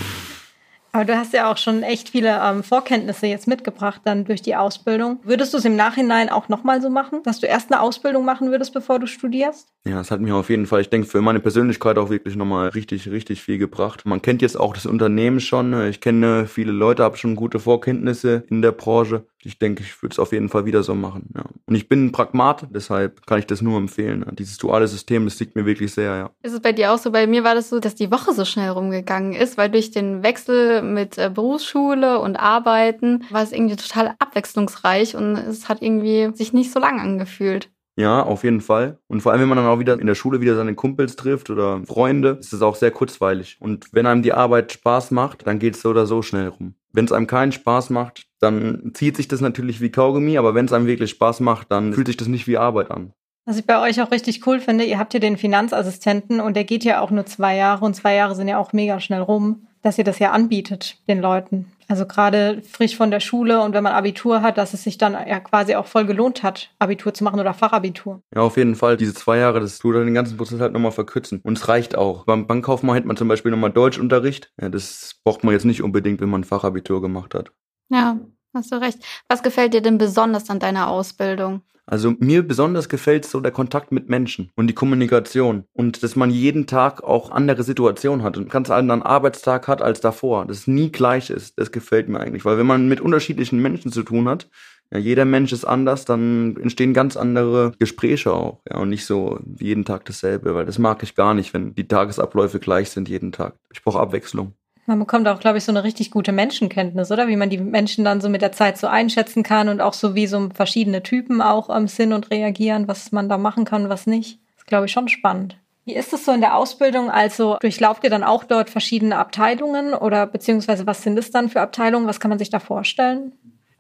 Aber 0.95 1.05
du 1.05 1.19
hast 1.19 1.33
ja 1.33 1.51
auch 1.51 1.57
schon 1.57 1.83
echt 1.83 2.11
viele 2.11 2.41
ähm, 2.41 2.63
Vorkenntnisse 2.63 3.27
jetzt 3.27 3.49
mitgebracht 3.49 4.03
dann 4.05 4.25
durch 4.25 4.43
die 4.43 4.55
Ausbildung. 4.55 5.19
Würdest 5.25 5.53
du 5.53 5.59
es 5.59 5.65
im 5.65 5.75
Nachhinein 5.75 6.29
auch 6.29 6.49
nochmal 6.49 6.81
so 6.81 6.89
machen, 6.89 7.21
dass 7.25 7.41
du 7.41 7.49
erst 7.49 7.73
eine 7.73 7.81
Ausbildung 7.81 8.25
machen 8.25 8.53
würdest, 8.53 8.73
bevor 8.73 9.01
du 9.01 9.09
studierst? 9.09 9.67
Ja, 9.85 10.01
es 10.01 10.13
hat 10.13 10.21
mir 10.21 10.37
auf 10.37 10.51
jeden 10.51 10.67
Fall, 10.67 10.83
ich 10.83 10.91
denke, 10.91 11.09
für 11.09 11.21
meine 11.21 11.41
Persönlichkeit 11.41 11.99
auch 11.99 12.11
wirklich 12.11 12.37
nochmal 12.37 12.69
richtig, 12.69 13.11
richtig 13.11 13.43
viel 13.43 13.59
gebracht. 13.59 14.07
Man 14.07 14.23
kennt 14.23 14.41
jetzt 14.41 14.55
auch 14.55 14.73
das 14.73 14.87
Unternehmen 14.87 15.41
schon. 15.41 15.89
Ich 15.89 16.01
kenne 16.01 16.47
viele 16.47 16.71
Leute, 16.71 17.03
habe 17.03 17.17
schon 17.17 17.35
gute 17.35 17.59
Vorkenntnisse 17.59 18.45
in 18.49 18.63
der 18.63 18.71
Branche. 18.71 19.27
Ich 19.45 19.59
denke, 19.59 19.83
ich 19.83 20.03
würde 20.03 20.13
es 20.13 20.19
auf 20.19 20.33
jeden 20.33 20.49
Fall 20.49 20.65
wieder 20.65 20.83
so 20.83 20.95
machen. 20.95 21.31
Ja. 21.37 21.45
Und 21.67 21.75
ich 21.75 21.89
bin 21.89 22.07
ein 22.07 22.13
Pragmat, 22.13 22.67
deshalb 22.71 23.27
kann 23.27 23.39
ich 23.39 23.47
das 23.47 23.63
nur 23.63 23.79
empfehlen. 23.79 24.25
Dieses 24.39 24.59
duale 24.59 24.89
System, 24.89 25.25
das 25.25 25.39
liegt 25.41 25.57
mir 25.57 25.67
wirklich 25.67 25.93
sehr, 25.93 26.17
ja. 26.17 26.31
Ist 26.43 26.53
es 26.53 26.61
bei 26.61 26.73
dir 26.73 26.93
auch 26.93 26.99
so? 26.99 27.11
Bei 27.11 27.27
mir 27.27 27.45
war 27.45 27.55
das 27.55 27.71
so, 27.71 27.81
dass 27.81 27.95
die 27.95 28.11
Woche 28.11 28.33
so 28.33 28.45
schnell 28.45 28.71
rumgegangen 28.71 29.33
ist, 29.33 29.57
weil 29.57 29.71
durch 29.71 29.91
den 29.91 30.23
Wechsel 30.23 30.83
mit 30.83 31.19
äh, 31.19 31.31
Berufsschule 31.33 32.19
und 32.21 32.37
Arbeiten 32.37 33.25
war 33.31 33.43
es 33.43 33.53
irgendwie 33.53 33.77
total 33.77 34.15
abwechslungsreich 34.19 35.17
und 35.17 35.37
es 35.37 35.69
hat 35.69 35.83
irgendwie 35.83 36.31
sich 36.35 36.53
nicht 36.53 36.73
so 36.73 36.81
lang 36.81 37.01
angefühlt. 37.01 37.71
Ja, 37.97 38.25
auf 38.25 38.43
jeden 38.43 38.61
Fall. 38.61 38.99
Und 39.07 39.21
vor 39.21 39.31
allem, 39.31 39.43
wenn 39.43 39.49
man 39.49 39.59
dann 39.59 39.67
auch 39.67 39.79
wieder 39.79 39.99
in 40.01 40.07
der 40.07 40.17
Schule 40.17 40.41
wieder 40.41 40.57
seine 40.57 40.75
Kumpels 40.75 41.15
trifft 41.15 41.49
oder 41.49 41.81
Freunde, 41.87 42.39
ist 42.41 42.53
es 42.53 42.61
auch 42.61 42.75
sehr 42.75 42.91
kurzweilig. 42.91 43.57
Und 43.61 43.87
wenn 43.93 44.07
einem 44.07 44.23
die 44.23 44.33
Arbeit 44.33 44.73
Spaß 44.73 45.13
macht, 45.13 45.47
dann 45.47 45.61
geht 45.61 45.77
es 45.77 45.83
so 45.83 45.91
oder 45.91 46.07
so 46.07 46.21
schnell 46.21 46.49
rum. 46.49 46.75
Wenn 46.95 47.07
es 47.07 47.13
einem 47.13 47.27
keinen 47.27 47.51
Spaß 47.51 47.91
macht, 47.91 48.27
dann 48.39 48.93
zieht 48.95 49.17
sich 49.17 49.27
das 49.27 49.41
natürlich 49.41 49.81
wie 49.81 49.91
Kaugummi, 49.91 50.39
aber 50.39 50.55
wenn 50.55 50.67
es 50.67 50.73
einem 50.73 50.87
wirklich 50.87 51.11
Spaß 51.11 51.41
macht, 51.41 51.73
dann 51.73 51.93
fühlt 51.93 52.07
sich 52.07 52.17
das 52.17 52.29
nicht 52.29 52.47
wie 52.47 52.57
Arbeit 52.57 52.93
an. 52.93 53.13
Was 53.47 53.59
ich 53.59 53.67
bei 53.67 53.83
euch 53.83 54.01
auch 54.01 54.13
richtig 54.13 54.47
cool 54.47 54.61
finde, 54.61 54.85
ihr 54.85 54.99
habt 54.99 55.13
hier 55.13 55.21
den 55.21 55.37
Finanzassistenten 55.37 56.41
und 56.41 56.55
der 56.55 56.63
geht 56.65 56.85
ja 56.85 57.01
auch 57.01 57.11
nur 57.11 57.27
zwei 57.27 57.57
Jahre 57.57 57.85
und 57.85 57.95
zwei 57.95 58.15
Jahre 58.15 58.37
sind 58.37 58.47
ja 58.47 58.59
auch 58.59 58.73
mega 58.73 59.01
schnell 59.01 59.21
rum, 59.21 59.67
dass 59.83 59.99
ihr 59.99 60.05
das 60.05 60.21
ja 60.21 60.31
anbietet 60.31 60.99
den 61.09 61.21
Leuten. 61.21 61.67
Also 61.89 62.07
gerade 62.07 62.63
frisch 62.63 62.97
von 62.97 63.11
der 63.11 63.21
Schule 63.21 63.61
und 63.61 63.75
wenn 63.75 63.85
man 63.85 63.93
Abitur 63.93 64.43
hat, 64.43 64.59
dass 64.59 64.75
es 64.75 64.85
sich 64.85 64.99
dann 64.99 65.13
ja 65.13 65.41
quasi 65.41 65.75
auch 65.75 65.87
voll 65.87 66.07
gelohnt 66.07 66.43
hat, 66.43 66.71
Abitur 66.79 67.13
zu 67.13 67.25
machen 67.25 67.41
oder 67.41 67.55
Fachabitur. 67.55 68.23
Ja, 68.35 68.43
auf 68.43 68.57
jeden 68.57 68.75
Fall. 68.75 68.97
Diese 68.97 69.15
zwei 69.15 69.39
Jahre, 69.39 69.61
das 69.61 69.79
tut 69.79 69.95
den 69.95 70.15
ganzen 70.15 70.37
Prozess 70.37 70.61
halt 70.61 70.73
nochmal 70.73 70.93
verkürzen. 70.93 71.41
Und 71.43 71.59
es 71.59 71.69
reicht 71.69 71.97
auch. 71.97 72.25
Beim 72.25 72.47
Bankkaufmann 72.47 72.95
hätte 72.95 73.07
man 73.07 73.17
zum 73.17 73.29
Beispiel 73.29 73.51
nochmal 73.51 73.73
Deutschunterricht. 73.73 74.53
Ja, 74.61 74.69
das 74.69 75.21
braucht 75.25 75.45
man 75.45 75.53
jetzt 75.53 75.65
nicht 75.65 75.83
unbedingt, 75.83 76.21
wenn 76.21 76.31
man 76.31 76.41
ein 76.43 76.45
Fachabitur 76.45 77.03
gemacht 77.03 77.35
hat. 77.35 77.53
Ja, 77.91 78.19
hast 78.55 78.73
du 78.73 78.81
recht. 78.81 78.99
Was 79.29 79.43
gefällt 79.43 79.75
dir 79.75 79.83
denn 79.83 79.99
besonders 79.99 80.49
an 80.51 80.59
deiner 80.61 80.89
Ausbildung? 80.89 81.63
Also 81.87 82.15
mir 82.19 82.47
besonders 82.47 82.89
gefällt 82.89 83.27
so 83.27 83.41
der 83.41 83.53
Kontakt 83.53 83.93
mit 83.93 84.09
Menschen 84.09 84.51
und 84.57 84.69
die 84.69 84.75
Kommunikation 84.75 85.65
und 85.75 86.03
dass 86.03 86.17
man 86.17 86.31
jeden 86.31 86.67
Tag 86.67 87.03
auch 87.03 87.31
andere 87.31 87.63
Situationen 87.63 88.25
hat 88.25 88.39
und 88.39 88.51
ganz 88.51 88.71
anderen 88.71 89.03
Arbeitstag 89.03 89.69
hat 89.69 89.83
als 89.83 90.01
davor, 90.01 90.47
dass 90.47 90.61
es 90.61 90.67
nie 90.67 90.91
gleich 90.91 91.29
ist. 91.29 91.59
Das 91.59 91.73
gefällt 91.73 92.09
mir 92.09 92.21
eigentlich, 92.21 92.45
weil 92.45 92.57
wenn 92.57 92.67
man 92.67 92.89
mit 92.89 93.03
unterschiedlichen 93.03 93.61
Menschen 93.61 93.93
zu 93.93 94.03
tun 94.03 94.29
hat, 94.29 94.49
ja, 94.91 94.99
jeder 94.99 95.25
Mensch 95.25 95.53
ist 95.53 95.65
anders, 95.65 96.05
dann 96.05 96.57
entstehen 96.57 96.95
ganz 96.95 97.17
andere 97.17 97.73
Gespräche 97.79 98.33
auch, 98.33 98.61
ja, 98.69 98.79
und 98.79 98.91
nicht 98.91 99.07
so 99.07 99.41
jeden 99.59 99.85
Tag 99.85 100.05
dasselbe, 100.05 100.55
weil 100.55 100.67
das 100.67 100.79
mag 100.79 101.03
ich 101.03 101.15
gar 101.15 101.35
nicht, 101.35 101.53
wenn 101.53 101.75
die 101.75 101.89
Tagesabläufe 101.89 102.61
gleich 102.61 102.91
sind 102.91 103.09
jeden 103.09 103.33
Tag. 103.33 103.57
Ich 103.73 103.83
brauche 103.83 104.01
Abwechslung. 104.01 104.55
Man 104.87 104.99
bekommt 104.99 105.27
auch, 105.29 105.41
glaube 105.41 105.59
ich, 105.59 105.65
so 105.65 105.73
eine 105.73 105.85
richtig 105.85 106.11
gute 106.11 106.33
Menschenkenntnis, 106.33 107.11
oder? 107.11 107.29
Wie 107.29 107.37
man 107.37 107.49
die 107.49 107.59
Menschen 107.59 108.05
dann 108.05 108.21
so 108.21 108.29
mit 108.29 108.43
der 108.43 108.53
Zeit 108.53 108.77
so 108.77 108.87
einschätzen 108.87 109.43
kann 109.43 109.69
und 109.69 109.81
auch 109.81 109.95
so 109.95 110.15
wie 110.15 110.27
so 110.27 110.51
verschiedene 110.55 111.03
Typen 111.03 111.41
auch 111.41 111.71
am 111.71 111.89
Sinn 111.89 112.13
und 112.13 112.31
reagieren, 112.31 112.87
was 112.87 113.11
man 113.11 113.29
da 113.29 113.39
machen 113.39 113.65
kann, 113.65 113.89
was 113.89 114.07
nicht. 114.07 114.39
Das 114.55 114.65
ist, 114.65 114.67
glaube 114.67 114.87
ich, 114.87 114.93
schon 114.93 115.09
spannend. 115.09 115.57
Wie 115.87 115.95
ist 115.95 116.13
es 116.13 116.25
so 116.25 116.33
in 116.33 116.41
der 116.41 116.57
Ausbildung? 116.57 117.11
Also 117.11 117.57
durchlauft 117.61 118.05
ihr 118.05 118.11
dann 118.11 118.25
auch 118.25 118.45
dort 118.45 118.71
verschiedene 118.71 119.17
Abteilungen 119.17 119.93
oder 119.95 120.27
beziehungsweise 120.27 120.87
was 120.87 121.03
sind 121.03 121.19
es 121.19 121.31
dann 121.31 121.51
für 121.51 121.61
Abteilungen? 121.61 122.07
Was 122.07 122.21
kann 122.21 122.31
man 122.31 122.39
sich 122.39 122.51
da 122.51 122.59
vorstellen? 122.59 123.33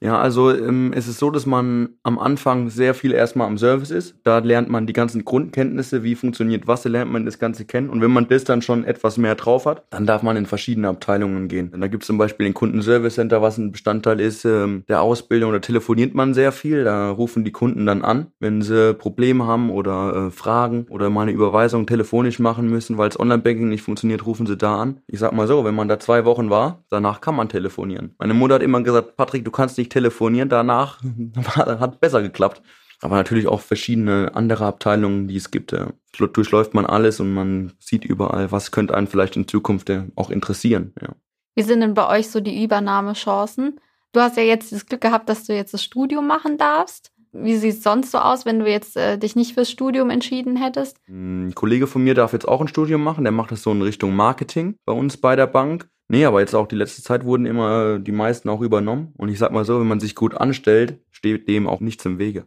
Ja, 0.04 0.18
also 0.18 0.54
ähm, 0.54 0.92
es 0.94 1.08
ist 1.08 1.18
so, 1.18 1.30
dass 1.30 1.46
man 1.46 1.88
am 2.02 2.18
Anfang 2.18 2.68
sehr 2.68 2.92
viel 2.92 3.12
erstmal 3.12 3.46
am 3.46 3.56
Service 3.56 3.90
ist. 3.90 4.16
Da 4.22 4.40
lernt 4.40 4.68
man 4.68 4.86
die 4.86 4.92
ganzen 4.92 5.24
Grundkenntnisse, 5.24 6.02
wie 6.02 6.14
funktioniert 6.14 6.66
was, 6.66 6.84
lernt 6.84 7.10
man 7.10 7.24
das 7.24 7.38
Ganze 7.38 7.64
kennen. 7.64 7.88
Und 7.88 8.02
wenn 8.02 8.10
man 8.10 8.28
das 8.28 8.44
dann 8.44 8.60
schon 8.60 8.84
etwas 8.84 9.16
mehr 9.16 9.34
drauf 9.34 9.64
hat, 9.64 9.84
dann 9.88 10.04
darf 10.04 10.22
man 10.22 10.36
in 10.36 10.44
verschiedene 10.44 10.88
Abteilungen 10.88 11.48
gehen. 11.48 11.72
Da 11.80 11.86
gibt 11.86 12.02
es 12.02 12.06
zum 12.06 12.18
Beispiel 12.18 12.44
den 12.44 12.52
Kundenservice 12.52 13.14
Center, 13.14 13.40
was 13.40 13.56
ein 13.56 13.72
Bestandteil 13.72 14.20
ist 14.20 14.44
ähm, 14.44 14.84
der 14.88 15.00
Ausbildung. 15.00 15.52
Da 15.52 15.60
telefoniert 15.60 16.14
man 16.14 16.34
sehr 16.34 16.52
viel. 16.52 16.84
Da 16.84 17.08
rufen 17.08 17.42
die 17.42 17.52
Kunden 17.52 17.86
dann 17.86 18.04
an, 18.04 18.26
wenn 18.40 18.60
sie 18.60 18.92
Probleme 18.92 19.46
haben 19.46 19.70
oder 19.70 20.26
äh, 20.26 20.30
Fragen 20.30 20.84
oder 20.90 21.08
mal 21.08 21.22
eine 21.22 21.32
Überweisung 21.32 21.86
telefonisch 21.86 22.38
machen 22.40 22.68
müssen, 22.68 22.98
weil 22.98 23.08
es 23.08 23.18
Online-Banking 23.18 23.70
nicht 23.70 23.80
funktioniert, 23.82 24.26
rufen 24.26 24.44
sie 24.44 24.58
da 24.58 24.82
an. 24.82 25.00
Ich 25.06 25.18
sag 25.18 25.32
mal 25.32 25.46
so, 25.46 25.64
wenn 25.64 25.74
man 25.74 25.88
da 25.88 25.98
zwei 25.98 26.26
Wochen 26.26 26.50
war, 26.50 26.84
danach 26.90 27.22
kann 27.22 27.36
man 27.36 27.48
telefonieren. 27.48 28.14
Meine 28.18 28.34
Mutter 28.34 28.56
hat 28.56 28.62
immer 28.62 28.82
gesagt, 28.82 29.16
Patrick, 29.16 29.46
du 29.46 29.50
kannst 29.50 29.78
nicht 29.78 29.93
telefonieren 29.94 30.48
danach. 30.48 31.00
hat 31.56 32.00
besser 32.00 32.20
geklappt. 32.20 32.62
Aber 33.00 33.16
natürlich 33.16 33.46
auch 33.46 33.60
verschiedene 33.60 34.32
andere 34.34 34.66
Abteilungen, 34.66 35.28
die 35.28 35.36
es 35.36 35.50
gibt. 35.50 35.74
Durchläuft 36.12 36.74
man 36.74 36.86
alles 36.86 37.20
und 37.20 37.32
man 37.32 37.72
sieht 37.78 38.04
überall, 38.04 38.50
was 38.50 38.72
könnte 38.72 38.94
einen 38.94 39.06
vielleicht 39.06 39.36
in 39.36 39.46
Zukunft 39.46 39.90
auch 40.16 40.30
interessieren. 40.30 40.94
Ja. 41.00 41.10
Wie 41.54 41.62
sind 41.62 41.80
denn 41.80 41.94
bei 41.94 42.08
euch 42.08 42.30
so 42.30 42.40
die 42.40 42.64
Übernahmechancen? 42.64 43.80
Du 44.12 44.20
hast 44.20 44.36
ja 44.36 44.42
jetzt 44.42 44.72
das 44.72 44.86
Glück 44.86 45.00
gehabt, 45.00 45.28
dass 45.28 45.44
du 45.44 45.54
jetzt 45.54 45.74
das 45.74 45.84
Studium 45.84 46.26
machen 46.26 46.56
darfst. 46.56 47.12
Wie 47.36 47.56
sieht 47.56 47.74
es 47.74 47.82
sonst 47.82 48.12
so 48.12 48.18
aus, 48.18 48.46
wenn 48.46 48.60
du 48.60 48.70
jetzt 48.70 48.96
äh, 48.96 49.18
dich 49.18 49.34
nicht 49.34 49.54
fürs 49.54 49.68
Studium 49.68 50.08
entschieden 50.10 50.56
hättest? 50.56 50.96
Ein 51.08 51.52
Kollege 51.54 51.88
von 51.88 52.04
mir 52.04 52.14
darf 52.14 52.32
jetzt 52.32 52.46
auch 52.46 52.60
ein 52.60 52.68
Studium 52.68 53.02
machen. 53.02 53.24
Der 53.24 53.32
macht 53.32 53.50
das 53.50 53.62
so 53.62 53.72
in 53.72 53.82
Richtung 53.82 54.14
Marketing 54.14 54.76
bei 54.84 54.92
uns 54.92 55.16
bei 55.16 55.34
der 55.34 55.48
Bank. 55.48 55.88
Nee, 56.06 56.26
aber 56.26 56.40
jetzt 56.40 56.54
auch 56.54 56.68
die 56.68 56.76
letzte 56.76 57.02
Zeit 57.02 57.24
wurden 57.24 57.44
immer 57.44 57.98
die 57.98 58.12
meisten 58.12 58.48
auch 58.48 58.60
übernommen. 58.60 59.12
Und 59.16 59.30
ich 59.30 59.38
sag 59.38 59.50
mal 59.50 59.64
so, 59.64 59.80
wenn 59.80 59.88
man 59.88 59.98
sich 59.98 60.14
gut 60.14 60.34
anstellt, 60.34 61.00
steht 61.10 61.48
dem 61.48 61.66
auch 61.66 61.80
nichts 61.80 62.04
im 62.04 62.18
Wege. 62.18 62.46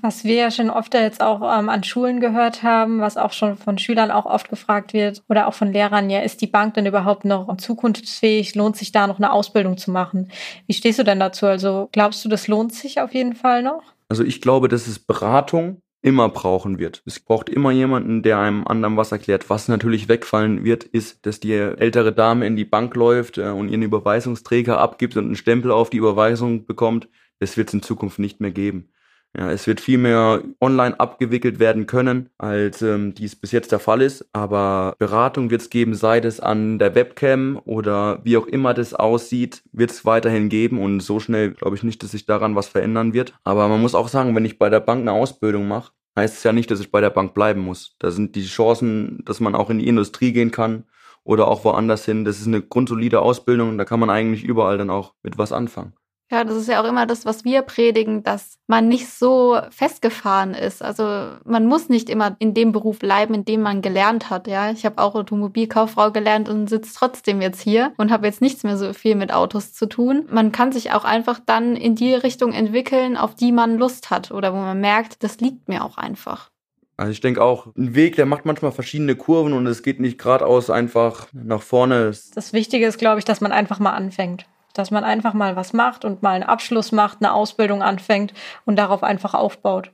Was 0.00 0.22
wir 0.22 0.34
ja 0.34 0.50
schon 0.50 0.70
oft 0.70 0.94
jetzt 0.94 1.22
auch 1.22 1.40
ähm, 1.40 1.68
an 1.68 1.82
Schulen 1.82 2.20
gehört 2.20 2.62
haben, 2.62 3.00
was 3.00 3.16
auch 3.16 3.32
schon 3.32 3.56
von 3.56 3.78
Schülern 3.78 4.10
auch 4.10 4.26
oft 4.26 4.48
gefragt 4.48 4.92
wird 4.92 5.22
oder 5.28 5.48
auch 5.48 5.54
von 5.54 5.72
Lehrern, 5.72 6.10
ja, 6.10 6.20
ist 6.20 6.40
die 6.40 6.46
Bank 6.46 6.74
denn 6.74 6.86
überhaupt 6.86 7.24
noch 7.24 7.56
zukunftsfähig? 7.56 8.54
Lohnt 8.54 8.76
sich 8.76 8.92
da 8.92 9.06
noch 9.06 9.18
eine 9.18 9.32
Ausbildung 9.32 9.76
zu 9.78 9.90
machen? 9.90 10.30
Wie 10.66 10.74
stehst 10.74 10.98
du 10.98 11.04
denn 11.04 11.20
dazu? 11.20 11.46
Also 11.46 11.88
glaubst 11.90 12.24
du, 12.24 12.28
das 12.28 12.48
lohnt 12.48 12.74
sich 12.74 13.00
auf 13.00 13.14
jeden 13.14 13.34
Fall 13.34 13.62
noch? 13.62 13.93
Also 14.08 14.24
ich 14.24 14.40
glaube, 14.40 14.68
das 14.68 14.86
ist 14.88 15.06
Beratung 15.06 15.82
immer 16.04 16.28
brauchen 16.28 16.78
wird. 16.78 17.02
Es 17.06 17.18
braucht 17.18 17.48
immer 17.48 17.70
jemanden, 17.70 18.22
der 18.22 18.38
einem 18.38 18.66
anderen 18.66 18.98
was 18.98 19.10
erklärt. 19.10 19.48
Was 19.48 19.68
natürlich 19.68 20.06
wegfallen 20.06 20.62
wird, 20.62 20.84
ist, 20.84 21.24
dass 21.24 21.40
die 21.40 21.54
ältere 21.54 22.12
Dame 22.12 22.46
in 22.46 22.56
die 22.56 22.66
Bank 22.66 22.94
läuft 22.94 23.38
äh, 23.38 23.48
und 23.48 23.70
ihren 23.70 23.82
Überweisungsträger 23.82 24.78
abgibt 24.78 25.16
und 25.16 25.24
einen 25.24 25.36
Stempel 25.36 25.70
auf 25.70 25.88
die 25.88 25.96
Überweisung 25.96 26.66
bekommt. 26.66 27.08
Das 27.38 27.56
wird 27.56 27.68
es 27.68 27.74
in 27.74 27.82
Zukunft 27.82 28.18
nicht 28.18 28.38
mehr 28.38 28.50
geben. 28.50 28.90
Ja, 29.36 29.50
es 29.50 29.66
wird 29.66 29.80
viel 29.80 29.98
mehr 29.98 30.42
online 30.60 30.98
abgewickelt 31.00 31.58
werden 31.58 31.86
können, 31.86 32.30
als 32.38 32.82
ähm, 32.82 33.14
dies 33.14 33.34
bis 33.34 33.50
jetzt 33.50 33.72
der 33.72 33.80
Fall 33.80 34.00
ist. 34.00 34.28
Aber 34.32 34.94
Beratung 34.98 35.50
wird 35.50 35.62
es 35.62 35.70
geben, 35.70 35.94
sei 35.94 36.18
es 36.18 36.38
an 36.38 36.78
der 36.78 36.94
Webcam 36.94 37.60
oder 37.64 38.20
wie 38.22 38.36
auch 38.36 38.46
immer 38.46 38.74
das 38.74 38.94
aussieht, 38.94 39.64
wird 39.72 39.90
es 39.90 40.04
weiterhin 40.04 40.48
geben. 40.48 40.80
Und 40.80 41.00
so 41.00 41.18
schnell 41.18 41.50
glaube 41.50 41.74
ich 41.74 41.82
nicht, 41.82 42.00
dass 42.04 42.12
sich 42.12 42.26
daran 42.26 42.54
was 42.54 42.68
verändern 42.68 43.12
wird. 43.12 43.34
Aber 43.42 43.66
man 43.66 43.80
muss 43.80 43.96
auch 43.96 44.08
sagen, 44.08 44.36
wenn 44.36 44.44
ich 44.44 44.58
bei 44.60 44.70
der 44.70 44.80
Bank 44.80 45.00
eine 45.00 45.12
Ausbildung 45.12 45.66
mache, 45.66 45.92
heißt 46.16 46.36
es 46.36 46.44
ja 46.44 46.52
nicht, 46.52 46.70
dass 46.70 46.78
ich 46.78 46.92
bei 46.92 47.00
der 47.00 47.10
Bank 47.10 47.34
bleiben 47.34 47.60
muss. 47.60 47.96
Da 47.98 48.12
sind 48.12 48.36
die 48.36 48.44
Chancen, 48.46 49.22
dass 49.24 49.40
man 49.40 49.56
auch 49.56 49.68
in 49.68 49.80
die 49.80 49.88
Industrie 49.88 50.32
gehen 50.32 50.52
kann 50.52 50.84
oder 51.24 51.48
auch 51.48 51.64
woanders 51.64 52.04
hin. 52.04 52.24
Das 52.24 52.38
ist 52.38 52.46
eine 52.46 52.62
grundsolide 52.62 53.20
Ausbildung, 53.20 53.78
da 53.78 53.84
kann 53.84 53.98
man 53.98 54.10
eigentlich 54.10 54.44
überall 54.44 54.78
dann 54.78 54.90
auch 54.90 55.14
mit 55.24 55.38
was 55.38 55.50
anfangen. 55.50 55.94
Ja, 56.30 56.42
das 56.42 56.56
ist 56.56 56.68
ja 56.68 56.80
auch 56.80 56.88
immer 56.88 57.06
das, 57.06 57.26
was 57.26 57.44
wir 57.44 57.62
predigen, 57.62 58.22
dass 58.22 58.58
man 58.66 58.88
nicht 58.88 59.08
so 59.08 59.58
festgefahren 59.70 60.54
ist. 60.54 60.82
Also 60.82 61.04
man 61.44 61.66
muss 61.66 61.90
nicht 61.90 62.08
immer 62.08 62.34
in 62.38 62.54
dem 62.54 62.72
Beruf 62.72 62.98
bleiben, 62.98 63.34
in 63.34 63.44
dem 63.44 63.60
man 63.60 63.82
gelernt 63.82 64.30
hat. 64.30 64.46
Ja, 64.48 64.70
ich 64.70 64.86
habe 64.86 65.02
auch 65.02 65.14
Automobilkauffrau 65.14 66.12
gelernt 66.12 66.48
und 66.48 66.68
sitze 66.68 66.94
trotzdem 66.96 67.42
jetzt 67.42 67.60
hier 67.60 67.92
und 67.98 68.10
habe 68.10 68.26
jetzt 68.26 68.40
nichts 68.40 68.64
mehr 68.64 68.78
so 68.78 68.94
viel 68.94 69.16
mit 69.16 69.34
Autos 69.34 69.74
zu 69.74 69.86
tun. 69.86 70.26
Man 70.30 70.50
kann 70.50 70.72
sich 70.72 70.92
auch 70.92 71.04
einfach 71.04 71.40
dann 71.44 71.76
in 71.76 71.94
die 71.94 72.14
Richtung 72.14 72.52
entwickeln, 72.52 73.18
auf 73.18 73.34
die 73.34 73.52
man 73.52 73.76
Lust 73.76 74.10
hat 74.10 74.30
oder 74.30 74.54
wo 74.54 74.58
man 74.58 74.80
merkt, 74.80 75.22
das 75.22 75.40
liegt 75.40 75.68
mir 75.68 75.84
auch 75.84 75.98
einfach. 75.98 76.50
Also 76.96 77.10
ich 77.12 77.20
denke 77.20 77.42
auch, 77.42 77.66
ein 77.76 77.94
Weg, 77.94 78.16
der 78.16 78.24
macht 78.24 78.46
manchmal 78.46 78.72
verschiedene 78.72 79.16
Kurven 79.16 79.52
und 79.52 79.66
es 79.66 79.82
geht 79.82 80.00
nicht 80.00 80.16
geradeaus 80.16 80.70
einfach 80.70 81.26
nach 81.32 81.60
vorne. 81.60 82.12
Das 82.34 82.52
Wichtige 82.52 82.86
ist, 82.86 82.98
glaube 82.98 83.18
ich, 83.18 83.24
dass 83.24 83.40
man 83.40 83.52
einfach 83.52 83.78
mal 83.78 83.92
anfängt 83.92 84.46
dass 84.74 84.90
man 84.90 85.04
einfach 85.04 85.32
mal 85.32 85.56
was 85.56 85.72
macht 85.72 86.04
und 86.04 86.22
mal 86.22 86.34
einen 86.34 86.44
Abschluss 86.44 86.92
macht, 86.92 87.18
eine 87.20 87.32
Ausbildung 87.32 87.82
anfängt 87.82 88.34
und 88.66 88.76
darauf 88.76 89.02
einfach 89.02 89.32
aufbaut. 89.32 89.92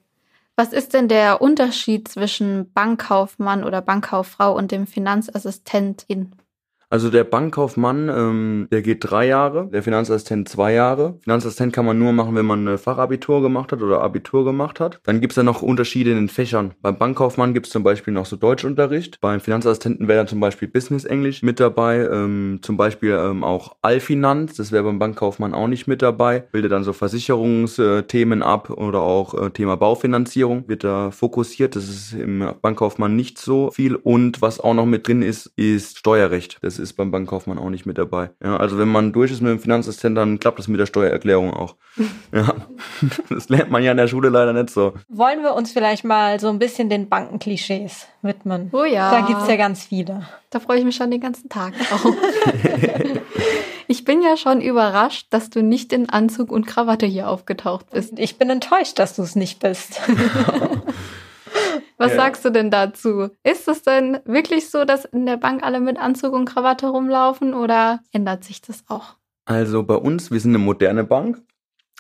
Was 0.56 0.72
ist 0.72 0.92
denn 0.92 1.08
der 1.08 1.40
Unterschied 1.40 2.08
zwischen 2.08 2.72
Bankkaufmann 2.72 3.64
oder 3.64 3.80
Bankkauffrau 3.80 4.54
und 4.54 4.72
dem 4.72 4.87
Finanzassistentin? 4.87 6.34
Also 6.92 7.09
der 7.09 7.23
Bankkaufmann, 7.23 8.09
ähm, 8.09 8.68
der 8.73 8.82
geht 8.82 8.99
drei 9.09 9.28
Jahre, 9.28 9.68
der 9.73 9.85
Finanzassistent 9.85 10.49
zwei 10.49 10.73
Jahre. 10.73 11.18
Finanzassistent 11.23 11.73
kann 11.73 11.87
man 11.87 12.00
nur 12.00 12.12
machen, 12.12 12.35
wenn 12.35 12.47
man 12.47 12.78
Fachabitur 12.78 13.42
gemacht 13.42 13.70
hat 13.70 13.80
oder 13.80 14.02
Abitur 14.02 14.44
gemacht 14.44 14.80
hat. 14.80 14.99
Dann 15.04 15.20
gibt's 15.20 15.37
ja 15.37 15.44
noch 15.44 15.62
Unterschiede 15.62 16.11
in 16.11 16.16
den 16.16 16.28
Fächern. 16.28 16.73
Beim 16.82 16.99
Bankkaufmann 16.99 17.54
gibt's 17.54 17.70
zum 17.70 17.85
Beispiel 17.85 18.12
noch 18.12 18.26
so 18.26 18.35
Deutschunterricht. 18.35 19.20
Beim 19.20 19.38
Finanzassistenten 19.38 20.09
wäre 20.09 20.18
dann 20.18 20.26
zum 20.26 20.40
Beispiel 20.40 20.66
Business 20.66 21.04
Englisch 21.04 21.42
mit 21.42 21.61
dabei. 21.61 22.09
Ähm, 22.11 22.59
zum 22.62 22.76
Beispiel 22.76 23.12
ähm, 23.12 23.44
auch 23.44 23.76
Allfinanz, 23.82 24.56
das 24.56 24.73
wäre 24.73 24.82
beim 24.82 24.99
Bankkaufmann 24.99 25.54
auch 25.54 25.68
nicht 25.68 25.87
mit 25.87 26.02
dabei. 26.02 26.40
Bildet 26.50 26.73
dann 26.73 26.82
so 26.82 26.92
Versicherungsthemen 26.92 28.42
ab 28.42 28.68
oder 28.68 29.00
auch 29.00 29.35
äh, 29.35 29.50
Thema 29.50 29.76
Baufinanzierung 29.76 30.64
wird 30.66 30.82
da 30.82 31.12
fokussiert. 31.12 31.76
Das 31.76 31.88
ist 31.88 32.14
im 32.14 32.44
Bankkaufmann 32.61 33.14
nicht 33.14 33.38
so 33.38 33.70
viel. 33.70 33.94
Und 33.94 34.42
was 34.42 34.59
auch 34.59 34.75
noch 34.75 34.87
mit 34.87 35.06
drin 35.06 35.23
ist, 35.23 35.52
ist 35.54 35.99
Steuerrecht. 35.99 36.59
Das 36.62 36.79
ist 36.80 36.94
beim 36.94 37.10
Bankkaufmann 37.10 37.58
auch 37.58 37.70
nicht 37.70 37.87
mit 37.87 37.99
dabei. 37.99 38.30
Ja, 38.42 38.56
also 38.56 38.78
wenn 38.78 38.88
man 38.88 39.12
durch 39.12 39.30
ist 39.30 39.40
mit 39.40 39.50
dem 39.50 39.60
Finanzassistent, 39.60 40.16
dann 40.16 40.40
klappt 40.40 40.58
das 40.58 40.68
mit 40.68 40.80
der 40.80 40.87
Steuererklärung 40.87 41.52
auch. 41.52 41.76
ja, 42.32 42.54
das 43.28 43.49
lernt 43.49 43.70
man 43.70 43.82
ja 43.82 43.92
in 43.92 43.96
der 43.96 44.08
Schule 44.08 44.28
leider 44.28 44.52
nicht 44.52 44.70
so. 44.70 44.94
Wollen 45.08 45.42
wir 45.42 45.54
uns 45.54 45.72
vielleicht 45.72 46.04
mal 46.04 46.40
so 46.40 46.49
ein 46.49 46.58
bisschen 46.58 46.88
den 46.88 47.08
Bankenklischees 47.08 48.08
widmen? 48.22 48.70
Oh 48.72 48.84
ja. 48.84 49.10
Da 49.10 49.26
gibt's 49.26 49.49
ja 49.49 49.56
ganz 49.56 49.84
viele. 49.84 50.26
Da 50.50 50.58
freue 50.58 50.78
ich 50.78 50.84
mich 50.84 50.96
schon 50.96 51.10
den 51.10 51.20
ganzen 51.20 51.49
Tag 51.49 51.75
drauf. 51.78 52.14
ich 53.87 54.04
bin 54.04 54.22
ja 54.22 54.37
schon 54.37 54.60
überrascht, 54.60 55.28
dass 55.30 55.50
du 55.50 55.62
nicht 55.62 55.92
in 55.92 56.08
Anzug 56.08 56.50
und 56.50 56.66
Krawatte 56.66 57.06
hier 57.06 57.28
aufgetaucht 57.28 57.90
bist. 57.90 58.18
Ich 58.18 58.38
bin 58.38 58.50
enttäuscht, 58.50 58.99
dass 58.99 59.14
du 59.14 59.22
es 59.22 59.37
nicht 59.37 59.60
bist. 59.60 60.00
Was 62.00 62.12
ja. 62.12 62.16
sagst 62.16 62.47
du 62.47 62.50
denn 62.50 62.71
dazu? 62.71 63.28
Ist 63.45 63.69
es 63.69 63.83
denn 63.83 64.21
wirklich 64.25 64.71
so, 64.71 64.87
dass 64.87 65.04
in 65.04 65.26
der 65.26 65.37
Bank 65.37 65.62
alle 65.62 65.80
mit 65.80 65.99
Anzug 65.99 66.33
und 66.33 66.47
Krawatte 66.47 66.88
rumlaufen 66.88 67.52
oder 67.52 68.00
ändert 68.11 68.42
sich 68.42 68.62
das 68.62 68.85
auch? 68.88 69.16
Also 69.45 69.83
bei 69.83 69.97
uns, 69.97 70.30
wir 70.30 70.40
sind 70.40 70.52
eine 70.52 70.64
moderne 70.64 71.04
Bank 71.04 71.42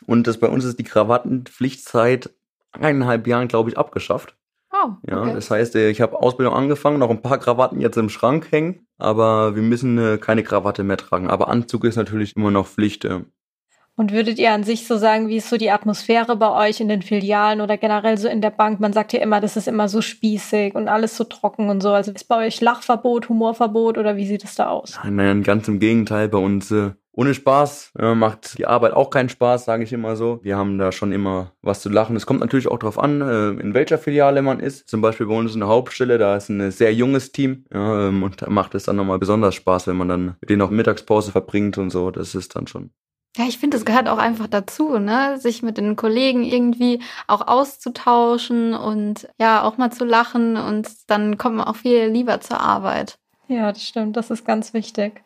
und 0.06 0.26
das 0.26 0.40
bei 0.40 0.48
uns 0.48 0.64
ist 0.64 0.78
die 0.78 0.84
Krawattenpflicht 0.84 1.86
seit 1.86 2.30
eineinhalb 2.72 3.26
Jahren, 3.26 3.48
glaube 3.48 3.68
ich, 3.68 3.76
abgeschafft. 3.76 4.38
Oh, 4.72 4.92
okay. 5.02 5.10
Ja, 5.10 5.34
das 5.34 5.50
heißt, 5.50 5.76
äh, 5.76 5.90
ich 5.90 6.00
habe 6.00 6.18
Ausbildung 6.18 6.54
angefangen, 6.54 6.98
noch 6.98 7.10
ein 7.10 7.20
paar 7.20 7.36
Krawatten 7.36 7.82
jetzt 7.82 7.98
im 7.98 8.08
Schrank 8.08 8.50
hängen, 8.50 8.86
aber 8.96 9.54
wir 9.54 9.62
müssen 9.62 9.98
äh, 9.98 10.16
keine 10.16 10.42
Krawatte 10.42 10.82
mehr 10.82 10.96
tragen. 10.96 11.28
Aber 11.28 11.48
Anzug 11.48 11.84
ist 11.84 11.96
natürlich 11.96 12.36
immer 12.36 12.50
noch 12.50 12.66
Pflicht. 12.66 13.04
Und 14.00 14.12
würdet 14.12 14.38
ihr 14.38 14.50
an 14.50 14.64
sich 14.64 14.86
so 14.86 14.96
sagen, 14.96 15.28
wie 15.28 15.36
ist 15.36 15.50
so 15.50 15.58
die 15.58 15.70
Atmosphäre 15.70 16.34
bei 16.34 16.68
euch 16.68 16.80
in 16.80 16.88
den 16.88 17.02
Filialen 17.02 17.60
oder 17.60 17.76
generell 17.76 18.16
so 18.16 18.28
in 18.28 18.40
der 18.40 18.48
Bank? 18.48 18.80
Man 18.80 18.94
sagt 18.94 19.12
ja 19.12 19.20
immer, 19.20 19.42
das 19.42 19.58
ist 19.58 19.68
immer 19.68 19.90
so 19.90 20.00
spießig 20.00 20.74
und 20.74 20.88
alles 20.88 21.18
so 21.18 21.24
trocken 21.24 21.68
und 21.68 21.82
so. 21.82 21.90
Also 21.90 22.10
ist 22.10 22.26
bei 22.26 22.46
euch 22.46 22.62
Lachverbot, 22.62 23.28
Humorverbot 23.28 23.98
oder 23.98 24.16
wie 24.16 24.26
sieht 24.26 24.42
es 24.42 24.54
da 24.54 24.70
aus? 24.70 24.98
Nein, 25.04 25.16
nein, 25.16 25.42
ganz 25.42 25.68
im 25.68 25.80
Gegenteil. 25.80 26.30
Bei 26.30 26.38
uns 26.38 26.70
äh, 26.70 26.92
ohne 27.12 27.34
Spaß 27.34 27.92
äh, 27.98 28.14
macht 28.14 28.56
die 28.56 28.66
Arbeit 28.66 28.94
auch 28.94 29.10
keinen 29.10 29.28
Spaß, 29.28 29.66
sage 29.66 29.84
ich 29.84 29.92
immer 29.92 30.16
so. 30.16 30.40
Wir 30.42 30.56
haben 30.56 30.78
da 30.78 30.92
schon 30.92 31.12
immer 31.12 31.52
was 31.60 31.82
zu 31.82 31.90
lachen. 31.90 32.16
Es 32.16 32.24
kommt 32.24 32.40
natürlich 32.40 32.68
auch 32.68 32.78
darauf 32.78 32.98
an, 32.98 33.20
äh, 33.20 33.50
in 33.60 33.74
welcher 33.74 33.98
Filiale 33.98 34.40
man 34.40 34.60
ist. 34.60 34.88
Zum 34.88 35.02
Beispiel 35.02 35.26
bei 35.26 35.36
uns 35.36 35.52
in 35.52 35.60
der 35.60 35.68
Hauptstelle, 35.68 36.16
da 36.16 36.36
ist 36.36 36.48
ein 36.48 36.70
sehr 36.70 36.94
junges 36.94 37.32
Team 37.32 37.66
ja, 37.70 38.08
ähm, 38.08 38.22
und 38.22 38.40
da 38.40 38.48
macht 38.48 38.74
es 38.74 38.84
dann 38.84 38.96
nochmal 38.96 39.18
besonders 39.18 39.56
Spaß, 39.56 39.88
wenn 39.88 39.96
man 39.98 40.08
dann 40.08 40.36
mit 40.40 40.48
denen 40.48 40.62
auch 40.62 40.70
Mittagspause 40.70 41.32
verbringt 41.32 41.76
und 41.76 41.90
so. 41.90 42.10
Das 42.10 42.34
ist 42.34 42.56
dann 42.56 42.66
schon 42.66 42.92
ja, 43.36 43.44
ich 43.46 43.58
finde, 43.58 43.76
es 43.76 43.84
gehört 43.84 44.08
auch 44.08 44.18
einfach 44.18 44.48
dazu, 44.48 44.98
ne? 44.98 45.38
sich 45.38 45.62
mit 45.62 45.78
den 45.78 45.94
Kollegen 45.94 46.42
irgendwie 46.42 47.00
auch 47.28 47.46
auszutauschen 47.46 48.74
und 48.74 49.28
ja, 49.38 49.62
auch 49.62 49.76
mal 49.76 49.92
zu 49.92 50.04
lachen 50.04 50.56
und 50.56 50.88
dann 51.06 51.38
kommt 51.38 51.56
man 51.56 51.66
auch 51.66 51.76
viel 51.76 52.06
lieber 52.06 52.40
zur 52.40 52.60
Arbeit. 52.60 53.18
Ja, 53.46 53.72
das 53.72 53.84
stimmt, 53.84 54.16
das 54.16 54.30
ist 54.30 54.44
ganz 54.44 54.74
wichtig. 54.74 55.22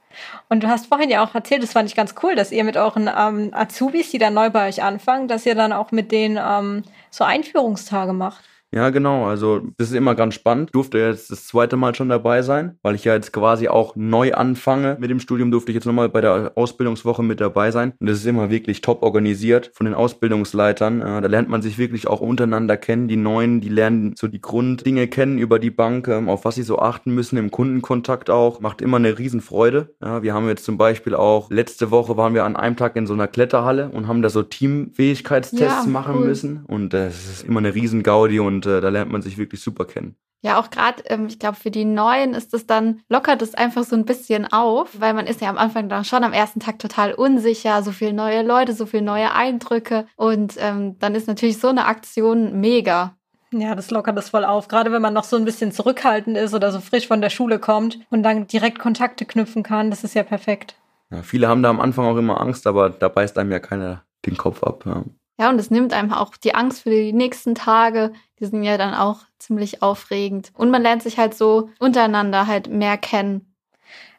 Und 0.49 0.63
du 0.63 0.69
hast 0.69 0.87
vorhin 0.87 1.11
ja 1.11 1.25
auch 1.25 1.35
erzählt, 1.35 1.63
das 1.63 1.73
fand 1.73 1.89
ich 1.89 1.97
ganz 1.97 2.15
cool, 2.23 2.35
dass 2.35 2.53
ihr 2.53 2.65
mit 2.65 2.77
euren 2.77 3.11
ähm, 3.15 3.51
Azubis, 3.53 4.11
die 4.11 4.19
dann 4.19 4.35
neu 4.35 4.51
bei 4.51 4.69
euch 4.69 4.83
anfangen, 4.83 5.29
dass 5.29 5.47
ihr 5.47 5.55
dann 5.55 5.73
auch 5.73 5.91
mit 5.91 6.13
denen 6.13 6.39
ähm, 6.41 6.85
so 7.11 7.25
Einführungstage 7.25 8.13
macht. 8.13 8.45
Ja, 8.75 8.91
genau. 8.91 9.27
Also 9.27 9.61
das 9.77 9.91
ist 9.91 9.95
immer 9.95 10.17
ganz 10.17 10.35
spannend. 10.35 10.75
Durfte 10.75 10.99
jetzt 10.99 11.31
das 11.31 11.47
zweite 11.47 11.77
Mal 11.77 11.95
schon 11.95 12.09
dabei 12.09 12.43
sein, 12.43 12.77
weil 12.83 12.97
ich 12.97 13.05
ja 13.05 13.15
jetzt 13.15 13.33
quasi 13.33 13.69
auch 13.69 13.95
neu 13.95 14.35
anfange 14.35 14.97
mit 14.99 15.11
dem 15.11 15.21
Studium, 15.21 15.53
durfte 15.53 15.71
ich 15.71 15.77
jetzt 15.77 15.85
nochmal 15.85 16.09
bei 16.09 16.21
der 16.21 16.53
Ausbildungswoche 16.57 17.23
mit 17.23 17.41
dabei 17.41 17.71
sein. 17.71 17.93
Und 18.01 18.09
das 18.09 18.19
ist 18.19 18.27
immer 18.27 18.51
wirklich 18.51 18.81
top 18.81 19.05
organisiert 19.05 19.71
von 19.75 19.85
den 19.85 19.95
Ausbildungsleitern. 19.95 21.01
da 21.01 21.21
lernt 21.21 21.49
man 21.49 21.63
sich 21.63 21.79
wirklich 21.79 22.09
auch 22.09 22.21
untereinander 22.21 22.77
kennen. 22.77 23.07
Die 23.07 23.17
Neuen, 23.17 23.61
die 23.61 23.69
lernen 23.69 24.15
so 24.17 24.27
die 24.27 24.41
Grunddinge 24.41 25.07
kennen 25.07 25.39
über 25.39 25.61
die 25.61 25.71
Bank, 25.71 26.09
ähm, 26.09 26.29
auf 26.29 26.45
was 26.45 26.57
sie 26.57 26.65
so 26.65 26.81
achten 26.81 27.15
müssen 27.15 27.37
im 27.37 27.53
Kundenkontakt 27.53 28.29
auch. 28.29 28.59
Macht 28.59 28.83
immer 28.83 28.97
eine 28.97 29.17
Riesenfreude. 29.19 29.95
Ja, 30.03 30.25
wir 30.25 30.35
haben 30.35 30.49
jetzt 30.49 30.65
zum 30.65 30.79
Beispiel 30.79 31.15
auch, 31.15 31.49
letzte 31.49 31.93
Woche 31.93 32.17
waren 32.17 32.35
wir 32.35 32.45
an 32.45 32.57
einem 32.57 32.77
Tag 32.77 32.97
in 32.97 33.07
so 33.07 33.15
einer 33.15 33.29
Kletterhalle 33.29 33.89
und 33.91 34.09
haben 34.09 34.23
da 34.23 34.31
so 34.31 34.43
Teamfähigkeitstests 34.43 35.85
ja, 35.85 35.91
machen 35.91 36.17
cool. 36.19 36.27
müssen. 36.27 36.65
Und 36.67 36.93
das 36.93 37.15
ist 37.15 37.45
immer 37.45 37.61
eine 37.61 37.73
Riesengaudi 37.73 38.41
und 38.41 38.64
äh, 38.67 38.81
da 38.81 38.89
lernt 38.89 39.13
man 39.13 39.23
sich 39.23 39.39
wirklich 39.39 39.61
super 39.61 39.85
kennen. 39.85 40.17
Ja, 40.45 40.61
auch 40.61 40.69
gerade, 40.69 41.03
ähm, 41.07 41.27
ich 41.27 41.39
glaube, 41.39 41.57
für 41.57 41.71
die 41.71 41.87
Neuen 41.87 42.35
ist 42.35 42.53
es 42.53 42.67
dann, 42.67 43.01
lockert 43.09 43.41
es 43.41 43.55
einfach 43.55 43.83
so 43.83 43.97
ein 43.97 44.05
bisschen 44.05 44.47
auf, 44.53 45.01
weil 45.01 45.15
man 45.15 45.27
ist 45.27 45.41
ja 45.41 45.49
am 45.49 45.57
Anfang 45.57 45.89
dann 45.89 46.05
schon 46.05 46.23
am 46.23 46.35
ersten 46.35 46.61
Tag 46.61 46.79
total 46.79 47.15
unsicher, 47.15 47.83
so 47.83 47.93
viele 47.93 48.13
neue 48.13 48.43
Leute, 48.43 48.75
so 48.75 48.85
viele 48.85 49.05
neue 49.05 49.33
Eindrücke 49.33 50.07
und 50.17 50.57
ähm, 50.59 50.99
dann 50.99 51.15
ist 51.15 51.29
natürlich 51.29 51.59
so 51.59 51.69
eine 51.69 51.87
Aktion 51.87 52.61
mega. 52.61 53.17
Ja, 53.53 53.75
das 53.75 53.91
lockert 53.91 54.19
das 54.19 54.29
voll 54.29 54.45
auf. 54.45 54.69
Gerade 54.69 54.93
wenn 54.93 55.01
man 55.01 55.15
noch 55.15 55.25
so 55.25 55.37
ein 55.37 55.47
bisschen 55.47 55.73
zurückhaltend 55.73 56.37
ist 56.37 56.53
oder 56.53 56.73
so 56.73 56.81
frisch 56.81 57.07
von 57.07 57.23
der 57.23 57.31
Schule 57.31 57.59
kommt 57.59 58.01
und 58.11 58.23
dann 58.23 58.47
direkt 58.47 58.79
Kontakte 58.79 59.25
knüpfen 59.25 59.63
kann, 59.63 59.91
das 59.91 60.05
ist 60.05 60.15
ja 60.15 60.25
perfekt. 60.25 60.75
Ja, 61.11 61.23
viele 61.23 61.49
haben 61.49 61.63
da 61.63 61.71
am 61.71 61.81
Anfang 61.81 62.05
auch 62.05 62.17
immer 62.17 62.41
Angst, 62.41 62.67
aber 62.67 62.91
da 62.91 63.09
beißt 63.09 63.39
einem 63.39 63.53
ja 63.53 63.61
keiner 63.61 64.03
den 64.27 64.37
Kopf 64.37 64.63
ab. 64.63 64.85
Ja. 64.85 65.05
Ja, 65.39 65.51
und 65.51 65.59
es 65.59 65.71
nimmt 65.71 65.93
einem 65.93 66.13
auch 66.13 66.37
die 66.37 66.55
Angst 66.55 66.83
für 66.83 66.91
die 66.91 67.13
nächsten 67.13 67.55
Tage. 67.55 68.13
Die 68.39 68.47
sind 68.47 68.63
ja 68.63 68.79
dann 68.79 68.95
auch 68.95 69.21
ziemlich 69.39 69.83
aufregend. 69.83 70.53
Und 70.57 70.71
man 70.71 70.83
lernt 70.83 71.03
sich 71.03 71.19
halt 71.19 71.35
so 71.35 71.71
untereinander 71.79 72.47
halt 72.47 72.69
mehr 72.69 72.97
kennen. 72.99 73.55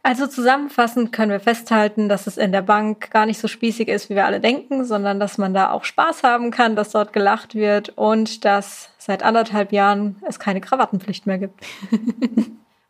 Also 0.03 0.27
zusammenfassend 0.27 1.11
können 1.11 1.31
wir 1.31 1.39
festhalten, 1.39 2.09
dass 2.09 2.27
es 2.27 2.37
in 2.37 2.51
der 2.51 2.61
Bank 2.61 3.09
gar 3.09 3.25
nicht 3.25 3.39
so 3.39 3.47
spießig 3.47 3.87
ist, 3.87 4.07
wie 4.07 4.15
wir 4.15 4.25
alle 4.25 4.39
denken, 4.39 4.85
sondern 4.85 5.19
dass 5.19 5.39
man 5.39 5.55
da 5.55 5.71
auch 5.71 5.83
Spaß 5.83 6.21
haben 6.21 6.51
kann, 6.51 6.75
dass 6.75 6.91
dort 6.91 7.11
gelacht 7.11 7.55
wird 7.55 7.89
und 7.97 8.45
dass 8.45 8.91
seit 8.99 9.23
anderthalb 9.23 9.71
Jahren 9.71 10.17
es 10.27 10.37
keine 10.37 10.61
Krawattenpflicht 10.61 11.25
mehr 11.25 11.39
gibt. 11.39 11.59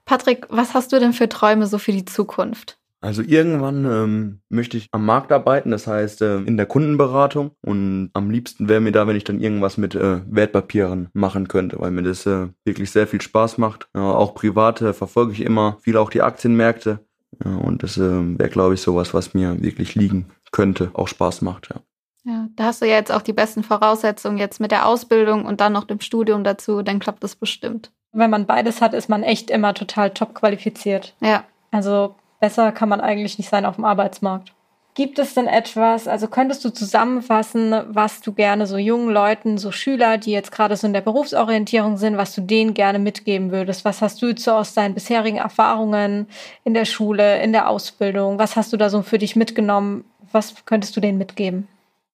Patrick, 0.05 0.47
was 0.49 0.73
hast 0.73 0.91
du 0.91 0.99
denn 0.99 1.13
für 1.13 1.29
Träume 1.29 1.67
so 1.67 1.77
für 1.77 1.93
die 1.93 2.03
Zukunft? 2.03 2.77
Also 3.05 3.21
irgendwann 3.21 3.85
ähm, 3.85 4.39
möchte 4.49 4.77
ich 4.77 4.87
am 4.91 5.05
Markt 5.05 5.31
arbeiten, 5.31 5.69
das 5.69 5.85
heißt 5.85 6.23
äh, 6.23 6.37
in 6.39 6.57
der 6.57 6.65
Kundenberatung 6.65 7.51
und 7.61 8.09
am 8.13 8.31
liebsten 8.31 8.67
wäre 8.67 8.81
mir 8.81 8.91
da, 8.91 9.05
wenn 9.05 9.15
ich 9.15 9.23
dann 9.23 9.39
irgendwas 9.39 9.77
mit 9.77 9.93
äh, 9.93 10.21
Wertpapieren 10.27 11.09
machen 11.13 11.47
könnte, 11.47 11.79
weil 11.79 11.91
mir 11.91 12.01
das 12.01 12.25
äh, 12.25 12.47
wirklich 12.63 12.89
sehr 12.89 13.05
viel 13.05 13.21
Spaß 13.21 13.59
macht. 13.59 13.87
Äh, 13.93 13.99
auch 13.99 14.33
privat 14.33 14.81
äh, 14.81 14.91
verfolge 14.91 15.33
ich 15.33 15.41
immer 15.41 15.77
viel 15.81 15.97
auch 15.97 16.09
die 16.09 16.23
Aktienmärkte 16.23 16.99
ja, 17.43 17.55
und 17.55 17.83
das 17.83 17.97
äh, 17.97 18.39
wäre, 18.39 18.49
glaube 18.49 18.73
ich, 18.73 18.81
sowas, 18.81 19.13
was 19.13 19.35
mir 19.35 19.61
wirklich 19.61 19.93
liegen 19.93 20.31
könnte, 20.51 20.89
auch 20.93 21.07
Spaß 21.07 21.41
macht, 21.41 21.69
ja. 21.69 21.81
Ja, 22.27 22.47
da 22.55 22.63
hast 22.63 22.81
du 22.81 22.87
ja 22.87 22.95
jetzt 22.95 23.11
auch 23.11 23.21
die 23.21 23.33
besten 23.33 23.61
Voraussetzungen 23.61 24.39
jetzt 24.39 24.59
mit 24.59 24.71
der 24.71 24.87
Ausbildung 24.87 25.45
und 25.45 25.61
dann 25.61 25.73
noch 25.73 25.83
dem 25.83 25.99
Studium 25.99 26.43
dazu, 26.43 26.81
dann 26.81 26.97
klappt 26.97 27.23
das 27.23 27.35
bestimmt. 27.35 27.91
Wenn 28.13 28.31
man 28.31 28.47
beides 28.47 28.81
hat, 28.81 28.95
ist 28.95 29.09
man 29.09 29.21
echt 29.21 29.51
immer 29.51 29.75
total 29.75 30.09
top 30.09 30.33
qualifiziert. 30.33 31.13
Ja. 31.21 31.43
Also 31.69 32.15
besser 32.45 32.71
kann 32.71 32.89
man 32.89 33.01
eigentlich 33.01 33.39
nicht 33.39 33.49
sein 33.49 33.65
auf 33.65 33.75
dem 33.75 33.85
Arbeitsmarkt. 33.85 34.53
Gibt 34.93 35.17
es 35.17 35.33
denn 35.33 35.47
etwas, 35.47 36.07
also 36.07 36.27
könntest 36.27 36.63
du 36.63 36.69
zusammenfassen, 36.69 37.73
was 37.87 38.21
du 38.21 38.33
gerne 38.33 38.67
so 38.67 38.77
jungen 38.77 39.09
Leuten, 39.09 39.57
so 39.57 39.71
Schüler, 39.71 40.19
die 40.19 40.31
jetzt 40.31 40.51
gerade 40.51 40.77
so 40.77 40.85
in 40.85 40.93
der 40.93 41.01
Berufsorientierung 41.01 41.97
sind, 41.97 42.17
was 42.17 42.35
du 42.35 42.41
denen 42.41 42.75
gerne 42.75 42.99
mitgeben 42.99 43.51
würdest? 43.51 43.83
Was 43.83 44.03
hast 44.03 44.21
du 44.21 44.37
so 44.37 44.51
aus 44.51 44.75
deinen 44.75 44.93
bisherigen 44.93 45.39
Erfahrungen 45.39 46.27
in 46.63 46.75
der 46.75 46.85
Schule, 46.85 47.41
in 47.41 47.51
der 47.51 47.67
Ausbildung? 47.67 48.37
Was 48.37 48.55
hast 48.55 48.71
du 48.71 48.77
da 48.77 48.91
so 48.91 49.01
für 49.01 49.17
dich 49.17 49.35
mitgenommen? 49.35 50.05
Was 50.31 50.53
könntest 50.65 50.95
du 50.95 51.01
denen 51.01 51.17
mitgeben? 51.17 51.67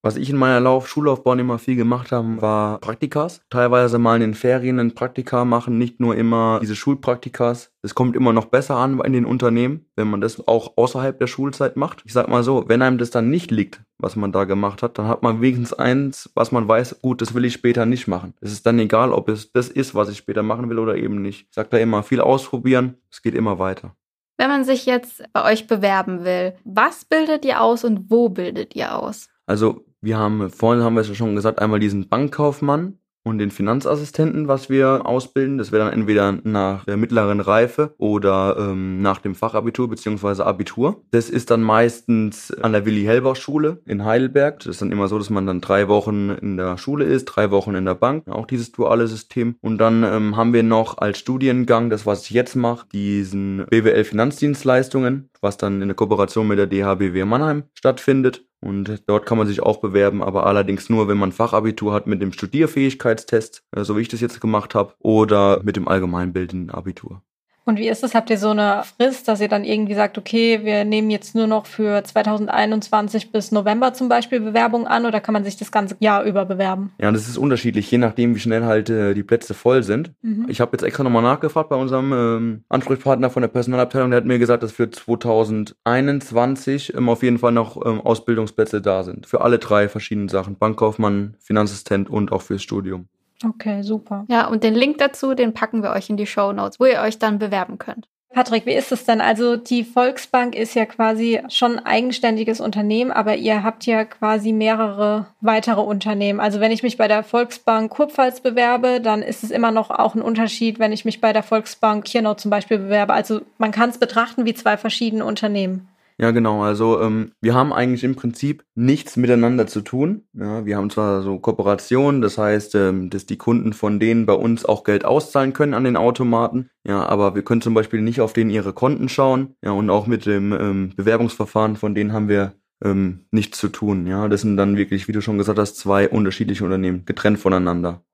Was 0.04 0.16
ich 0.16 0.30
in 0.30 0.36
meiner 0.36 0.58
Lauf 0.58 0.88
Schullaufbahn 0.88 1.38
immer 1.38 1.60
viel 1.60 1.76
gemacht 1.76 2.10
habe, 2.10 2.42
war 2.42 2.80
Praktikas. 2.80 3.40
Teilweise 3.50 4.00
mal 4.00 4.16
in 4.16 4.22
den 4.22 4.34
Ferien 4.34 4.80
ein 4.80 4.96
Praktika 4.96 5.44
machen, 5.44 5.78
nicht 5.78 6.00
nur 6.00 6.16
immer 6.16 6.58
diese 6.60 6.74
Schulpraktikas. 6.74 7.70
Es 7.82 7.94
kommt 7.94 8.16
immer 8.16 8.32
noch 8.32 8.46
besser 8.46 8.74
an 8.74 8.98
in 8.98 9.12
den 9.12 9.24
Unternehmen, 9.24 9.86
wenn 9.94 10.10
man 10.10 10.20
das 10.20 10.48
auch 10.48 10.76
außerhalb 10.76 11.16
der 11.20 11.28
Schulzeit 11.28 11.76
macht. 11.76 12.02
Ich 12.04 12.12
sag 12.12 12.26
mal 12.26 12.42
so, 12.42 12.64
wenn 12.66 12.82
einem 12.82 12.98
das 12.98 13.10
dann 13.10 13.30
nicht 13.30 13.52
liegt, 13.52 13.80
was 13.96 14.16
man 14.16 14.32
da 14.32 14.42
gemacht 14.42 14.82
hat, 14.82 14.98
dann 14.98 15.06
hat 15.06 15.22
man 15.22 15.40
wenigstens 15.40 15.72
eins, 15.72 16.28
was 16.34 16.50
man 16.50 16.66
weiß, 16.66 17.00
gut, 17.00 17.22
das 17.22 17.32
will 17.32 17.44
ich 17.44 17.52
später 17.52 17.86
nicht 17.86 18.08
machen. 18.08 18.34
Es 18.40 18.50
ist 18.50 18.66
dann 18.66 18.80
egal, 18.80 19.12
ob 19.12 19.28
es 19.28 19.52
das 19.52 19.68
ist, 19.68 19.94
was 19.94 20.08
ich 20.08 20.18
später 20.18 20.42
machen 20.42 20.68
will 20.68 20.80
oder 20.80 20.96
eben 20.96 21.22
nicht. 21.22 21.42
Ich 21.42 21.54
sag 21.54 21.70
da 21.70 21.78
immer, 21.78 22.02
viel 22.02 22.20
ausprobieren, 22.20 22.96
es 23.08 23.22
geht 23.22 23.36
immer 23.36 23.60
weiter. 23.60 23.94
Wenn 24.36 24.48
man 24.48 24.64
sich 24.64 24.84
jetzt 24.84 25.22
bei 25.32 25.52
euch 25.52 25.68
bewerben 25.68 26.24
will, 26.24 26.54
was 26.64 27.04
bildet 27.04 27.44
ihr 27.44 27.60
aus 27.60 27.84
und 27.84 28.10
wo 28.10 28.30
bildet 28.30 28.74
ihr 28.74 28.98
aus? 28.98 29.28
Also 29.46 29.84
wir 30.02 30.18
haben, 30.18 30.50
vorhin 30.50 30.82
haben 30.82 30.94
wir 30.94 31.00
es 31.00 31.08
ja 31.08 31.14
schon 31.14 31.34
gesagt, 31.34 31.60
einmal 31.60 31.80
diesen 31.80 32.08
Bankkaufmann 32.08 32.98
und 33.24 33.38
den 33.38 33.50
Finanzassistenten, 33.50 34.48
was 34.48 34.68
wir 34.68 35.06
ausbilden. 35.06 35.58
Das 35.58 35.70
wäre 35.70 35.84
dann 35.84 35.92
entweder 35.92 36.32
nach 36.42 36.84
der 36.84 36.96
mittleren 36.96 37.40
Reife 37.40 37.94
oder 37.98 38.56
ähm, 38.58 39.00
nach 39.00 39.20
dem 39.20 39.34
Fachabitur 39.34 39.88
beziehungsweise 39.88 40.44
Abitur. 40.44 41.02
Das 41.10 41.30
ist 41.30 41.50
dann 41.50 41.62
meistens 41.62 42.52
an 42.52 42.72
der 42.72 42.84
Willi-Hellbach-Schule 42.84 43.80
in 43.86 44.04
Heidelberg. 44.04 44.58
Das 44.58 44.66
ist 44.66 44.82
dann 44.82 44.92
immer 44.92 45.08
so, 45.08 45.18
dass 45.18 45.30
man 45.30 45.46
dann 45.46 45.60
drei 45.60 45.88
Wochen 45.88 46.30
in 46.30 46.56
der 46.56 46.78
Schule 46.78 47.04
ist, 47.04 47.26
drei 47.26 47.50
Wochen 47.50 47.74
in 47.74 47.84
der 47.84 47.94
Bank. 47.94 48.26
Auch 48.28 48.46
dieses 48.46 48.72
duale 48.72 49.06
System. 49.06 49.56
Und 49.60 49.78
dann 49.78 50.02
ähm, 50.02 50.36
haben 50.36 50.52
wir 50.52 50.64
noch 50.64 50.98
als 50.98 51.18
Studiengang, 51.18 51.90
das 51.90 52.06
was 52.06 52.24
ich 52.24 52.30
jetzt 52.30 52.56
mache, 52.56 52.86
diesen 52.92 53.66
BWL 53.70 54.04
Finanzdienstleistungen, 54.04 55.30
was 55.40 55.56
dann 55.56 55.80
in 55.80 55.88
der 55.88 55.94
Kooperation 55.94 56.48
mit 56.48 56.58
der 56.58 56.66
DHBW 56.66 57.24
Mannheim 57.24 57.64
stattfindet. 57.74 58.44
Und 58.62 59.02
dort 59.08 59.26
kann 59.26 59.38
man 59.38 59.48
sich 59.48 59.60
auch 59.60 59.80
bewerben, 59.80 60.22
aber 60.22 60.46
allerdings 60.46 60.88
nur, 60.88 61.08
wenn 61.08 61.18
man 61.18 61.32
Fachabitur 61.32 61.92
hat 61.92 62.06
mit 62.06 62.22
dem 62.22 62.32
Studierfähigkeitstest, 62.32 63.64
äh, 63.72 63.82
so 63.82 63.96
wie 63.96 64.02
ich 64.02 64.08
das 64.08 64.20
jetzt 64.20 64.40
gemacht 64.40 64.76
habe, 64.76 64.94
oder 65.00 65.60
mit 65.64 65.74
dem 65.74 65.88
allgemeinbildenden 65.88 66.70
Abitur. 66.70 67.22
Und 67.64 67.78
wie 67.78 67.88
ist 67.88 68.02
es? 68.02 68.14
Habt 68.14 68.30
ihr 68.30 68.38
so 68.38 68.50
eine 68.50 68.82
Frist, 68.96 69.28
dass 69.28 69.40
ihr 69.40 69.48
dann 69.48 69.64
irgendwie 69.64 69.94
sagt, 69.94 70.18
okay, 70.18 70.60
wir 70.64 70.84
nehmen 70.84 71.10
jetzt 71.10 71.34
nur 71.34 71.46
noch 71.46 71.66
für 71.66 72.02
2021 72.02 73.30
bis 73.30 73.52
November 73.52 73.94
zum 73.94 74.08
Beispiel 74.08 74.40
Bewerbungen 74.40 74.86
an 74.86 75.06
oder 75.06 75.20
kann 75.20 75.32
man 75.32 75.44
sich 75.44 75.56
das 75.56 75.70
ganze 75.70 75.96
Jahr 76.00 76.24
über 76.24 76.44
bewerben? 76.44 76.92
Ja, 77.00 77.12
das 77.12 77.28
ist 77.28 77.38
unterschiedlich, 77.38 77.90
je 77.90 77.98
nachdem, 77.98 78.34
wie 78.34 78.40
schnell 78.40 78.64
halt 78.64 78.90
äh, 78.90 79.14
die 79.14 79.22
Plätze 79.22 79.54
voll 79.54 79.84
sind. 79.84 80.12
Mhm. 80.22 80.46
Ich 80.48 80.60
habe 80.60 80.72
jetzt 80.72 80.82
extra 80.82 81.04
nochmal 81.04 81.22
nachgefragt 81.22 81.68
bei 81.68 81.76
unserem 81.76 82.12
ähm, 82.12 82.64
Ansprechpartner 82.68 83.30
von 83.30 83.42
der 83.42 83.48
Personalabteilung, 83.48 84.10
der 84.10 84.18
hat 84.18 84.26
mir 84.26 84.40
gesagt, 84.40 84.64
dass 84.64 84.72
für 84.72 84.90
2021 84.90 86.94
ähm, 86.94 87.08
auf 87.08 87.22
jeden 87.22 87.38
Fall 87.38 87.52
noch 87.52 87.76
ähm, 87.86 88.00
Ausbildungsplätze 88.00 88.80
da 88.80 89.04
sind. 89.04 89.26
Für 89.26 89.42
alle 89.42 89.58
drei 89.58 89.88
verschiedenen 89.88 90.28
Sachen. 90.28 90.56
Bankkaufmann, 90.56 91.36
Finanzassistent 91.38 92.10
und 92.10 92.32
auch 92.32 92.42
fürs 92.42 92.62
Studium. 92.62 93.06
Okay, 93.44 93.82
super. 93.82 94.24
Ja, 94.28 94.46
und 94.46 94.62
den 94.62 94.74
Link 94.74 94.98
dazu, 94.98 95.34
den 95.34 95.54
packen 95.54 95.82
wir 95.82 95.90
euch 95.90 96.10
in 96.10 96.16
die 96.16 96.26
Show 96.26 96.52
Notes, 96.52 96.78
wo 96.78 96.86
ihr 96.86 97.00
euch 97.00 97.18
dann 97.18 97.38
bewerben 97.38 97.78
könnt. 97.78 98.08
Patrick, 98.32 98.64
wie 98.64 98.72
ist 98.72 98.90
es 98.92 99.04
denn? 99.04 99.20
Also 99.20 99.56
die 99.56 99.84
Volksbank 99.84 100.54
ist 100.54 100.74
ja 100.74 100.86
quasi 100.86 101.40
schon 101.50 101.78
ein 101.78 101.86
eigenständiges 101.86 102.60
Unternehmen, 102.60 103.10
aber 103.10 103.36
ihr 103.36 103.62
habt 103.62 103.84
ja 103.84 104.06
quasi 104.06 104.52
mehrere 104.52 105.26
weitere 105.42 105.82
Unternehmen. 105.82 106.40
Also 106.40 106.58
wenn 106.58 106.72
ich 106.72 106.82
mich 106.82 106.96
bei 106.96 107.08
der 107.08 107.24
Volksbank 107.24 107.90
Kurpfalz 107.90 108.40
bewerbe, 108.40 109.02
dann 109.02 109.20
ist 109.20 109.44
es 109.44 109.50
immer 109.50 109.70
noch 109.70 109.90
auch 109.90 110.14
ein 110.14 110.22
Unterschied, 110.22 110.78
wenn 110.78 110.92
ich 110.92 111.04
mich 111.04 111.20
bei 111.20 111.34
der 111.34 111.42
Volksbank 111.42 112.06
Kirnau 112.06 112.32
zum 112.32 112.50
Beispiel 112.50 112.78
bewerbe. 112.78 113.12
Also 113.12 113.42
man 113.58 113.70
kann 113.70 113.90
es 113.90 113.98
betrachten 113.98 114.46
wie 114.46 114.54
zwei 114.54 114.78
verschiedene 114.78 115.26
Unternehmen. 115.26 115.88
Ja, 116.22 116.30
genau. 116.30 116.62
Also 116.62 117.00
ähm, 117.02 117.32
wir 117.40 117.54
haben 117.54 117.72
eigentlich 117.72 118.04
im 118.04 118.14
Prinzip 118.14 118.64
nichts 118.76 119.16
miteinander 119.16 119.66
zu 119.66 119.80
tun. 119.80 120.22
Ja, 120.34 120.64
wir 120.64 120.76
haben 120.76 120.88
zwar 120.88 121.20
so 121.22 121.40
Kooperationen, 121.40 122.22
das 122.22 122.38
heißt, 122.38 122.76
ähm, 122.76 123.10
dass 123.10 123.26
die 123.26 123.36
Kunden 123.38 123.72
von 123.72 123.98
denen 123.98 124.24
bei 124.24 124.34
uns 124.34 124.64
auch 124.64 124.84
Geld 124.84 125.04
auszahlen 125.04 125.52
können 125.52 125.74
an 125.74 125.82
den 125.82 125.96
Automaten. 125.96 126.70
Ja, 126.86 127.04
aber 127.06 127.34
wir 127.34 127.42
können 127.42 127.60
zum 127.60 127.74
Beispiel 127.74 128.02
nicht 128.02 128.20
auf 128.20 128.34
denen 128.34 128.50
ihre 128.50 128.72
Konten 128.72 129.08
schauen. 129.08 129.56
Ja, 129.64 129.72
und 129.72 129.90
auch 129.90 130.06
mit 130.06 130.24
dem 130.24 130.52
ähm, 130.52 130.92
Bewerbungsverfahren 130.94 131.74
von 131.74 131.92
denen 131.92 132.12
haben 132.12 132.28
wir 132.28 132.52
ähm, 132.84 133.26
nichts 133.32 133.58
zu 133.58 133.68
tun. 133.68 134.06
Ja, 134.06 134.28
das 134.28 134.42
sind 134.42 134.56
dann 134.56 134.76
wirklich, 134.76 135.08
wie 135.08 135.12
du 135.12 135.22
schon 135.22 135.38
gesagt 135.38 135.58
hast, 135.58 135.76
zwei 135.76 136.08
unterschiedliche 136.08 136.62
Unternehmen, 136.62 137.04
getrennt 137.04 137.40
voneinander. 137.40 138.04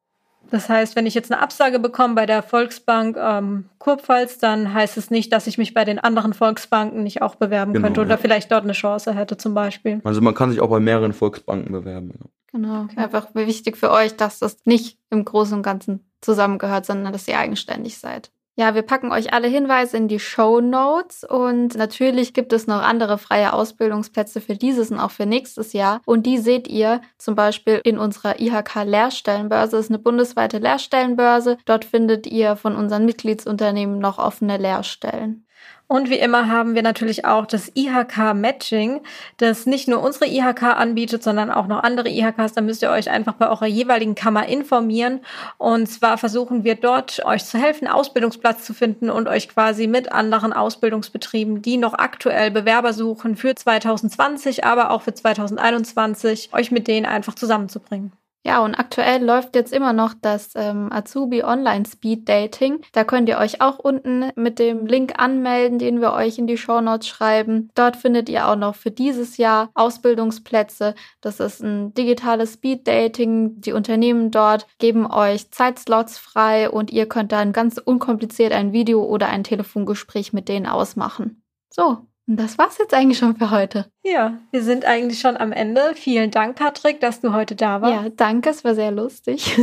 Das 0.51 0.69
heißt, 0.69 0.97
wenn 0.97 1.07
ich 1.07 1.15
jetzt 1.15 1.31
eine 1.31 1.43
Absage 1.43 1.79
bekomme 1.79 2.15
bei 2.15 2.27
der 2.27 2.43
Volksbank 2.43 3.17
ähm, 3.19 3.67
Kurpfalz, 3.79 4.39
dann 4.39 4.73
heißt 4.73 4.97
es 4.97 5.11
nicht, 5.11 5.33
dass 5.33 5.47
ich 5.47 5.59
mich 5.59 5.75
bei 5.75 5.85
den 5.85 5.99
anderen 5.99 6.33
Volksbanken 6.33 7.03
nicht 7.03 7.21
auch 7.21 7.35
bewerben 7.35 7.75
genau, 7.75 7.87
könnte 7.87 8.01
oder 8.01 8.11
ja. 8.11 8.17
vielleicht 8.17 8.51
dort 8.51 8.65
eine 8.65 8.73
Chance 8.73 9.15
hätte 9.15 9.37
zum 9.37 9.55
Beispiel. 9.55 10.01
Also 10.05 10.21
man 10.21 10.35
kann 10.35 10.51
sich 10.51 10.61
auch 10.61 10.71
bei 10.71 10.81
mehreren 10.81 11.13
Volksbanken 11.13 11.73
bewerben. 11.73 12.13
Genau, 12.51 12.85
okay. 12.85 12.97
einfach 12.97 13.35
wichtig 13.35 13.77
für 13.77 13.91
euch, 13.91 14.17
dass 14.17 14.39
das 14.39 14.57
nicht 14.65 14.99
im 15.11 15.25
Großen 15.25 15.55
und 15.55 15.63
Ganzen 15.63 16.05
zusammengehört, 16.23 16.87
sondern 16.87 17.13
dass 17.13 17.29
ihr 17.29 17.39
eigenständig 17.39 17.99
seid. 17.99 18.31
Ja, 18.59 18.75
wir 18.75 18.83
packen 18.83 19.13
euch 19.13 19.33
alle 19.33 19.47
Hinweise 19.47 19.97
in 19.97 20.09
die 20.09 20.19
Show 20.19 20.61
Notes 20.61 21.23
und 21.23 21.77
natürlich 21.77 22.35
gibt 22.35 22.53
es 22.53 22.67
noch 22.67 22.83
andere 22.83 23.17
freie 23.17 23.53
Ausbildungsplätze 23.53 24.41
für 24.41 24.57
dieses 24.57 24.91
und 24.91 24.99
auch 24.99 25.13
für 25.13 25.27
nächstes 25.27 25.75
Jahr. 25.75 26.01
Und 26.05 26.27
die 26.27 26.39
seht 26.39 26.67
ihr 26.67 27.01
zum 27.19 27.37
Beispiel 27.37 27.81
in 27.85 27.99
unserer 27.99 28.41
IHK 28.41 28.83
Lehrstellenbörse. 28.85 29.77
Das 29.77 29.85
ist 29.85 29.93
eine 29.93 30.01
bundesweite 30.01 30.59
Lehrstellenbörse. 30.59 31.57
Dort 31.67 31.85
findet 31.85 32.27
ihr 32.27 32.57
von 32.57 32.75
unseren 32.75 33.05
Mitgliedsunternehmen 33.05 34.01
noch 34.01 34.19
offene 34.19 34.57
Lehrstellen. 34.57 35.47
Und 35.91 36.11
wie 36.11 36.19
immer 36.19 36.49
haben 36.49 36.75
wir 36.75 36.83
natürlich 36.83 37.25
auch 37.25 37.47
das 37.47 37.73
IHK 37.75 38.35
Matching, 38.35 39.01
das 39.39 39.65
nicht 39.65 39.89
nur 39.89 40.03
unsere 40.03 40.27
IHK 40.27 40.65
anbietet, 40.65 41.23
sondern 41.23 41.51
auch 41.51 41.67
noch 41.67 41.83
andere 41.83 42.11
IHKs. 42.11 42.53
Da 42.53 42.61
müsst 42.61 42.83
ihr 42.83 42.91
euch 42.91 43.09
einfach 43.09 43.33
bei 43.35 43.49
eurer 43.49 43.67
jeweiligen 43.67 44.15
Kammer 44.15 44.47
informieren. 44.47 45.21
Und 45.57 45.87
zwar 45.87 46.19
versuchen 46.19 46.63
wir 46.63 46.75
dort 46.75 47.25
euch 47.25 47.47
zu 47.47 47.59
helfen, 47.59 47.89
Ausbildungsplatz 47.89 48.65
zu 48.65 48.75
finden 48.75 49.09
und 49.09 49.29
euch 49.29 49.49
quasi 49.49 49.87
mit 49.87 50.13
anderen 50.13 50.53
Ausbildungsbetrieben, 50.53 51.63
die 51.63 51.79
noch 51.79 51.95
aktuell 51.95 52.51
Bewerber 52.51 52.93
suchen 52.93 53.35
für 53.35 53.55
2020, 53.55 54.65
aber 54.65 54.91
auch 54.91 55.01
für 55.01 55.15
2021, 55.15 56.51
euch 56.53 56.71
mit 56.71 56.87
denen 56.87 57.07
einfach 57.07 57.35
zusammenzubringen. 57.35 58.13
Ja, 58.45 58.65
und 58.65 58.77
aktuell 58.77 59.23
läuft 59.23 59.57
jetzt 59.57 59.73
immer 59.73 59.93
noch 59.93 60.15
das 60.21 60.53
ähm, 60.55 60.91
Azubi 60.93 61.43
Online 61.43 61.85
Speed 61.85 62.29
Dating. 62.29 62.81
Da 62.93 63.05
könnt 63.05 63.29
ihr 63.29 63.39
euch 63.39 63.61
auch 63.61 63.79
unten 63.79 64.31
mit 64.37 64.59
dem 64.59 64.87
Link 64.87 65.19
anmelden, 65.19 65.79
den 65.79 66.01
wir 66.01 66.13
euch 66.13 66.39
in 66.39 66.47
die 66.47 66.57
Show 66.57 66.81
Notes 66.81 67.09
schreiben. 67.09 67.69
Dort 67.75 67.97
findet 67.97 68.29
ihr 68.29 68.49
auch 68.49 68.57
noch 68.57 68.75
für 68.75 68.91
dieses 68.91 69.37
Jahr 69.37 69.71
Ausbildungsplätze. 69.75 70.95
Das 71.21 71.41
ist 71.41 71.61
ein 71.61 71.93
digitales 71.95 72.55
Speed 72.55 72.87
Dating. 72.87 73.61
Die 73.61 73.73
Unternehmen 73.73 74.31
dort 74.31 74.67
geben 74.79 75.11
euch 75.11 75.51
Zeitslots 75.51 76.17
frei 76.17 76.71
und 76.71 76.91
ihr 76.91 77.07
könnt 77.07 77.33
dann 77.33 77.53
ganz 77.53 77.77
unkompliziert 77.77 78.53
ein 78.53 78.73
Video 78.73 79.03
oder 79.03 79.29
ein 79.29 79.45
Telefongespräch 79.45 80.33
mit 80.33 80.49
denen 80.49 80.67
ausmachen. 80.67 81.43
So, 81.71 82.07
und 82.29 82.37
das 82.37 82.59
war's 82.59 82.77
jetzt 82.79 82.93
eigentlich 82.93 83.19
schon 83.19 83.37
für 83.37 83.51
heute. 83.51 83.87
Ja, 84.03 84.39
wir 84.51 84.63
sind 84.63 84.85
eigentlich 84.85 85.19
schon 85.19 85.39
am 85.39 85.51
Ende. 85.51 85.93
Vielen 85.95 86.31
Dank, 86.31 86.57
Patrick, 86.57 87.01
dass 87.01 87.21
du 87.21 87.33
heute 87.33 87.57
da 87.57 87.81
warst. 87.81 88.05
Ja, 88.05 88.11
danke, 88.11 88.51
es 88.51 88.65
war 88.65 88.75
sehr 88.75 88.91
lustig. 88.91 89.59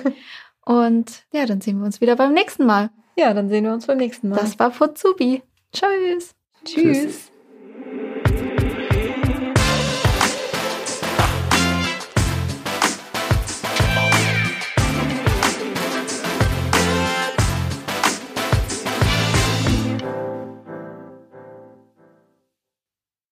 Und 0.64 1.24
ja, 1.32 1.46
dann 1.46 1.60
sehen 1.60 1.78
wir 1.78 1.84
uns 1.84 2.00
wieder 2.00 2.16
beim 2.16 2.32
nächsten 2.32 2.64
Mal. 2.64 2.90
Ja, 3.16 3.34
dann 3.34 3.48
sehen 3.48 3.64
wir 3.64 3.72
uns 3.72 3.86
beim 3.86 3.98
nächsten 3.98 4.28
Mal. 4.28 4.36
Das 4.36 4.58
war 4.58 4.70
Futsubi. 4.70 5.42
Tschüss. 5.72 6.34
Tschüss. 6.64 7.30
Tschüss. 8.24 8.45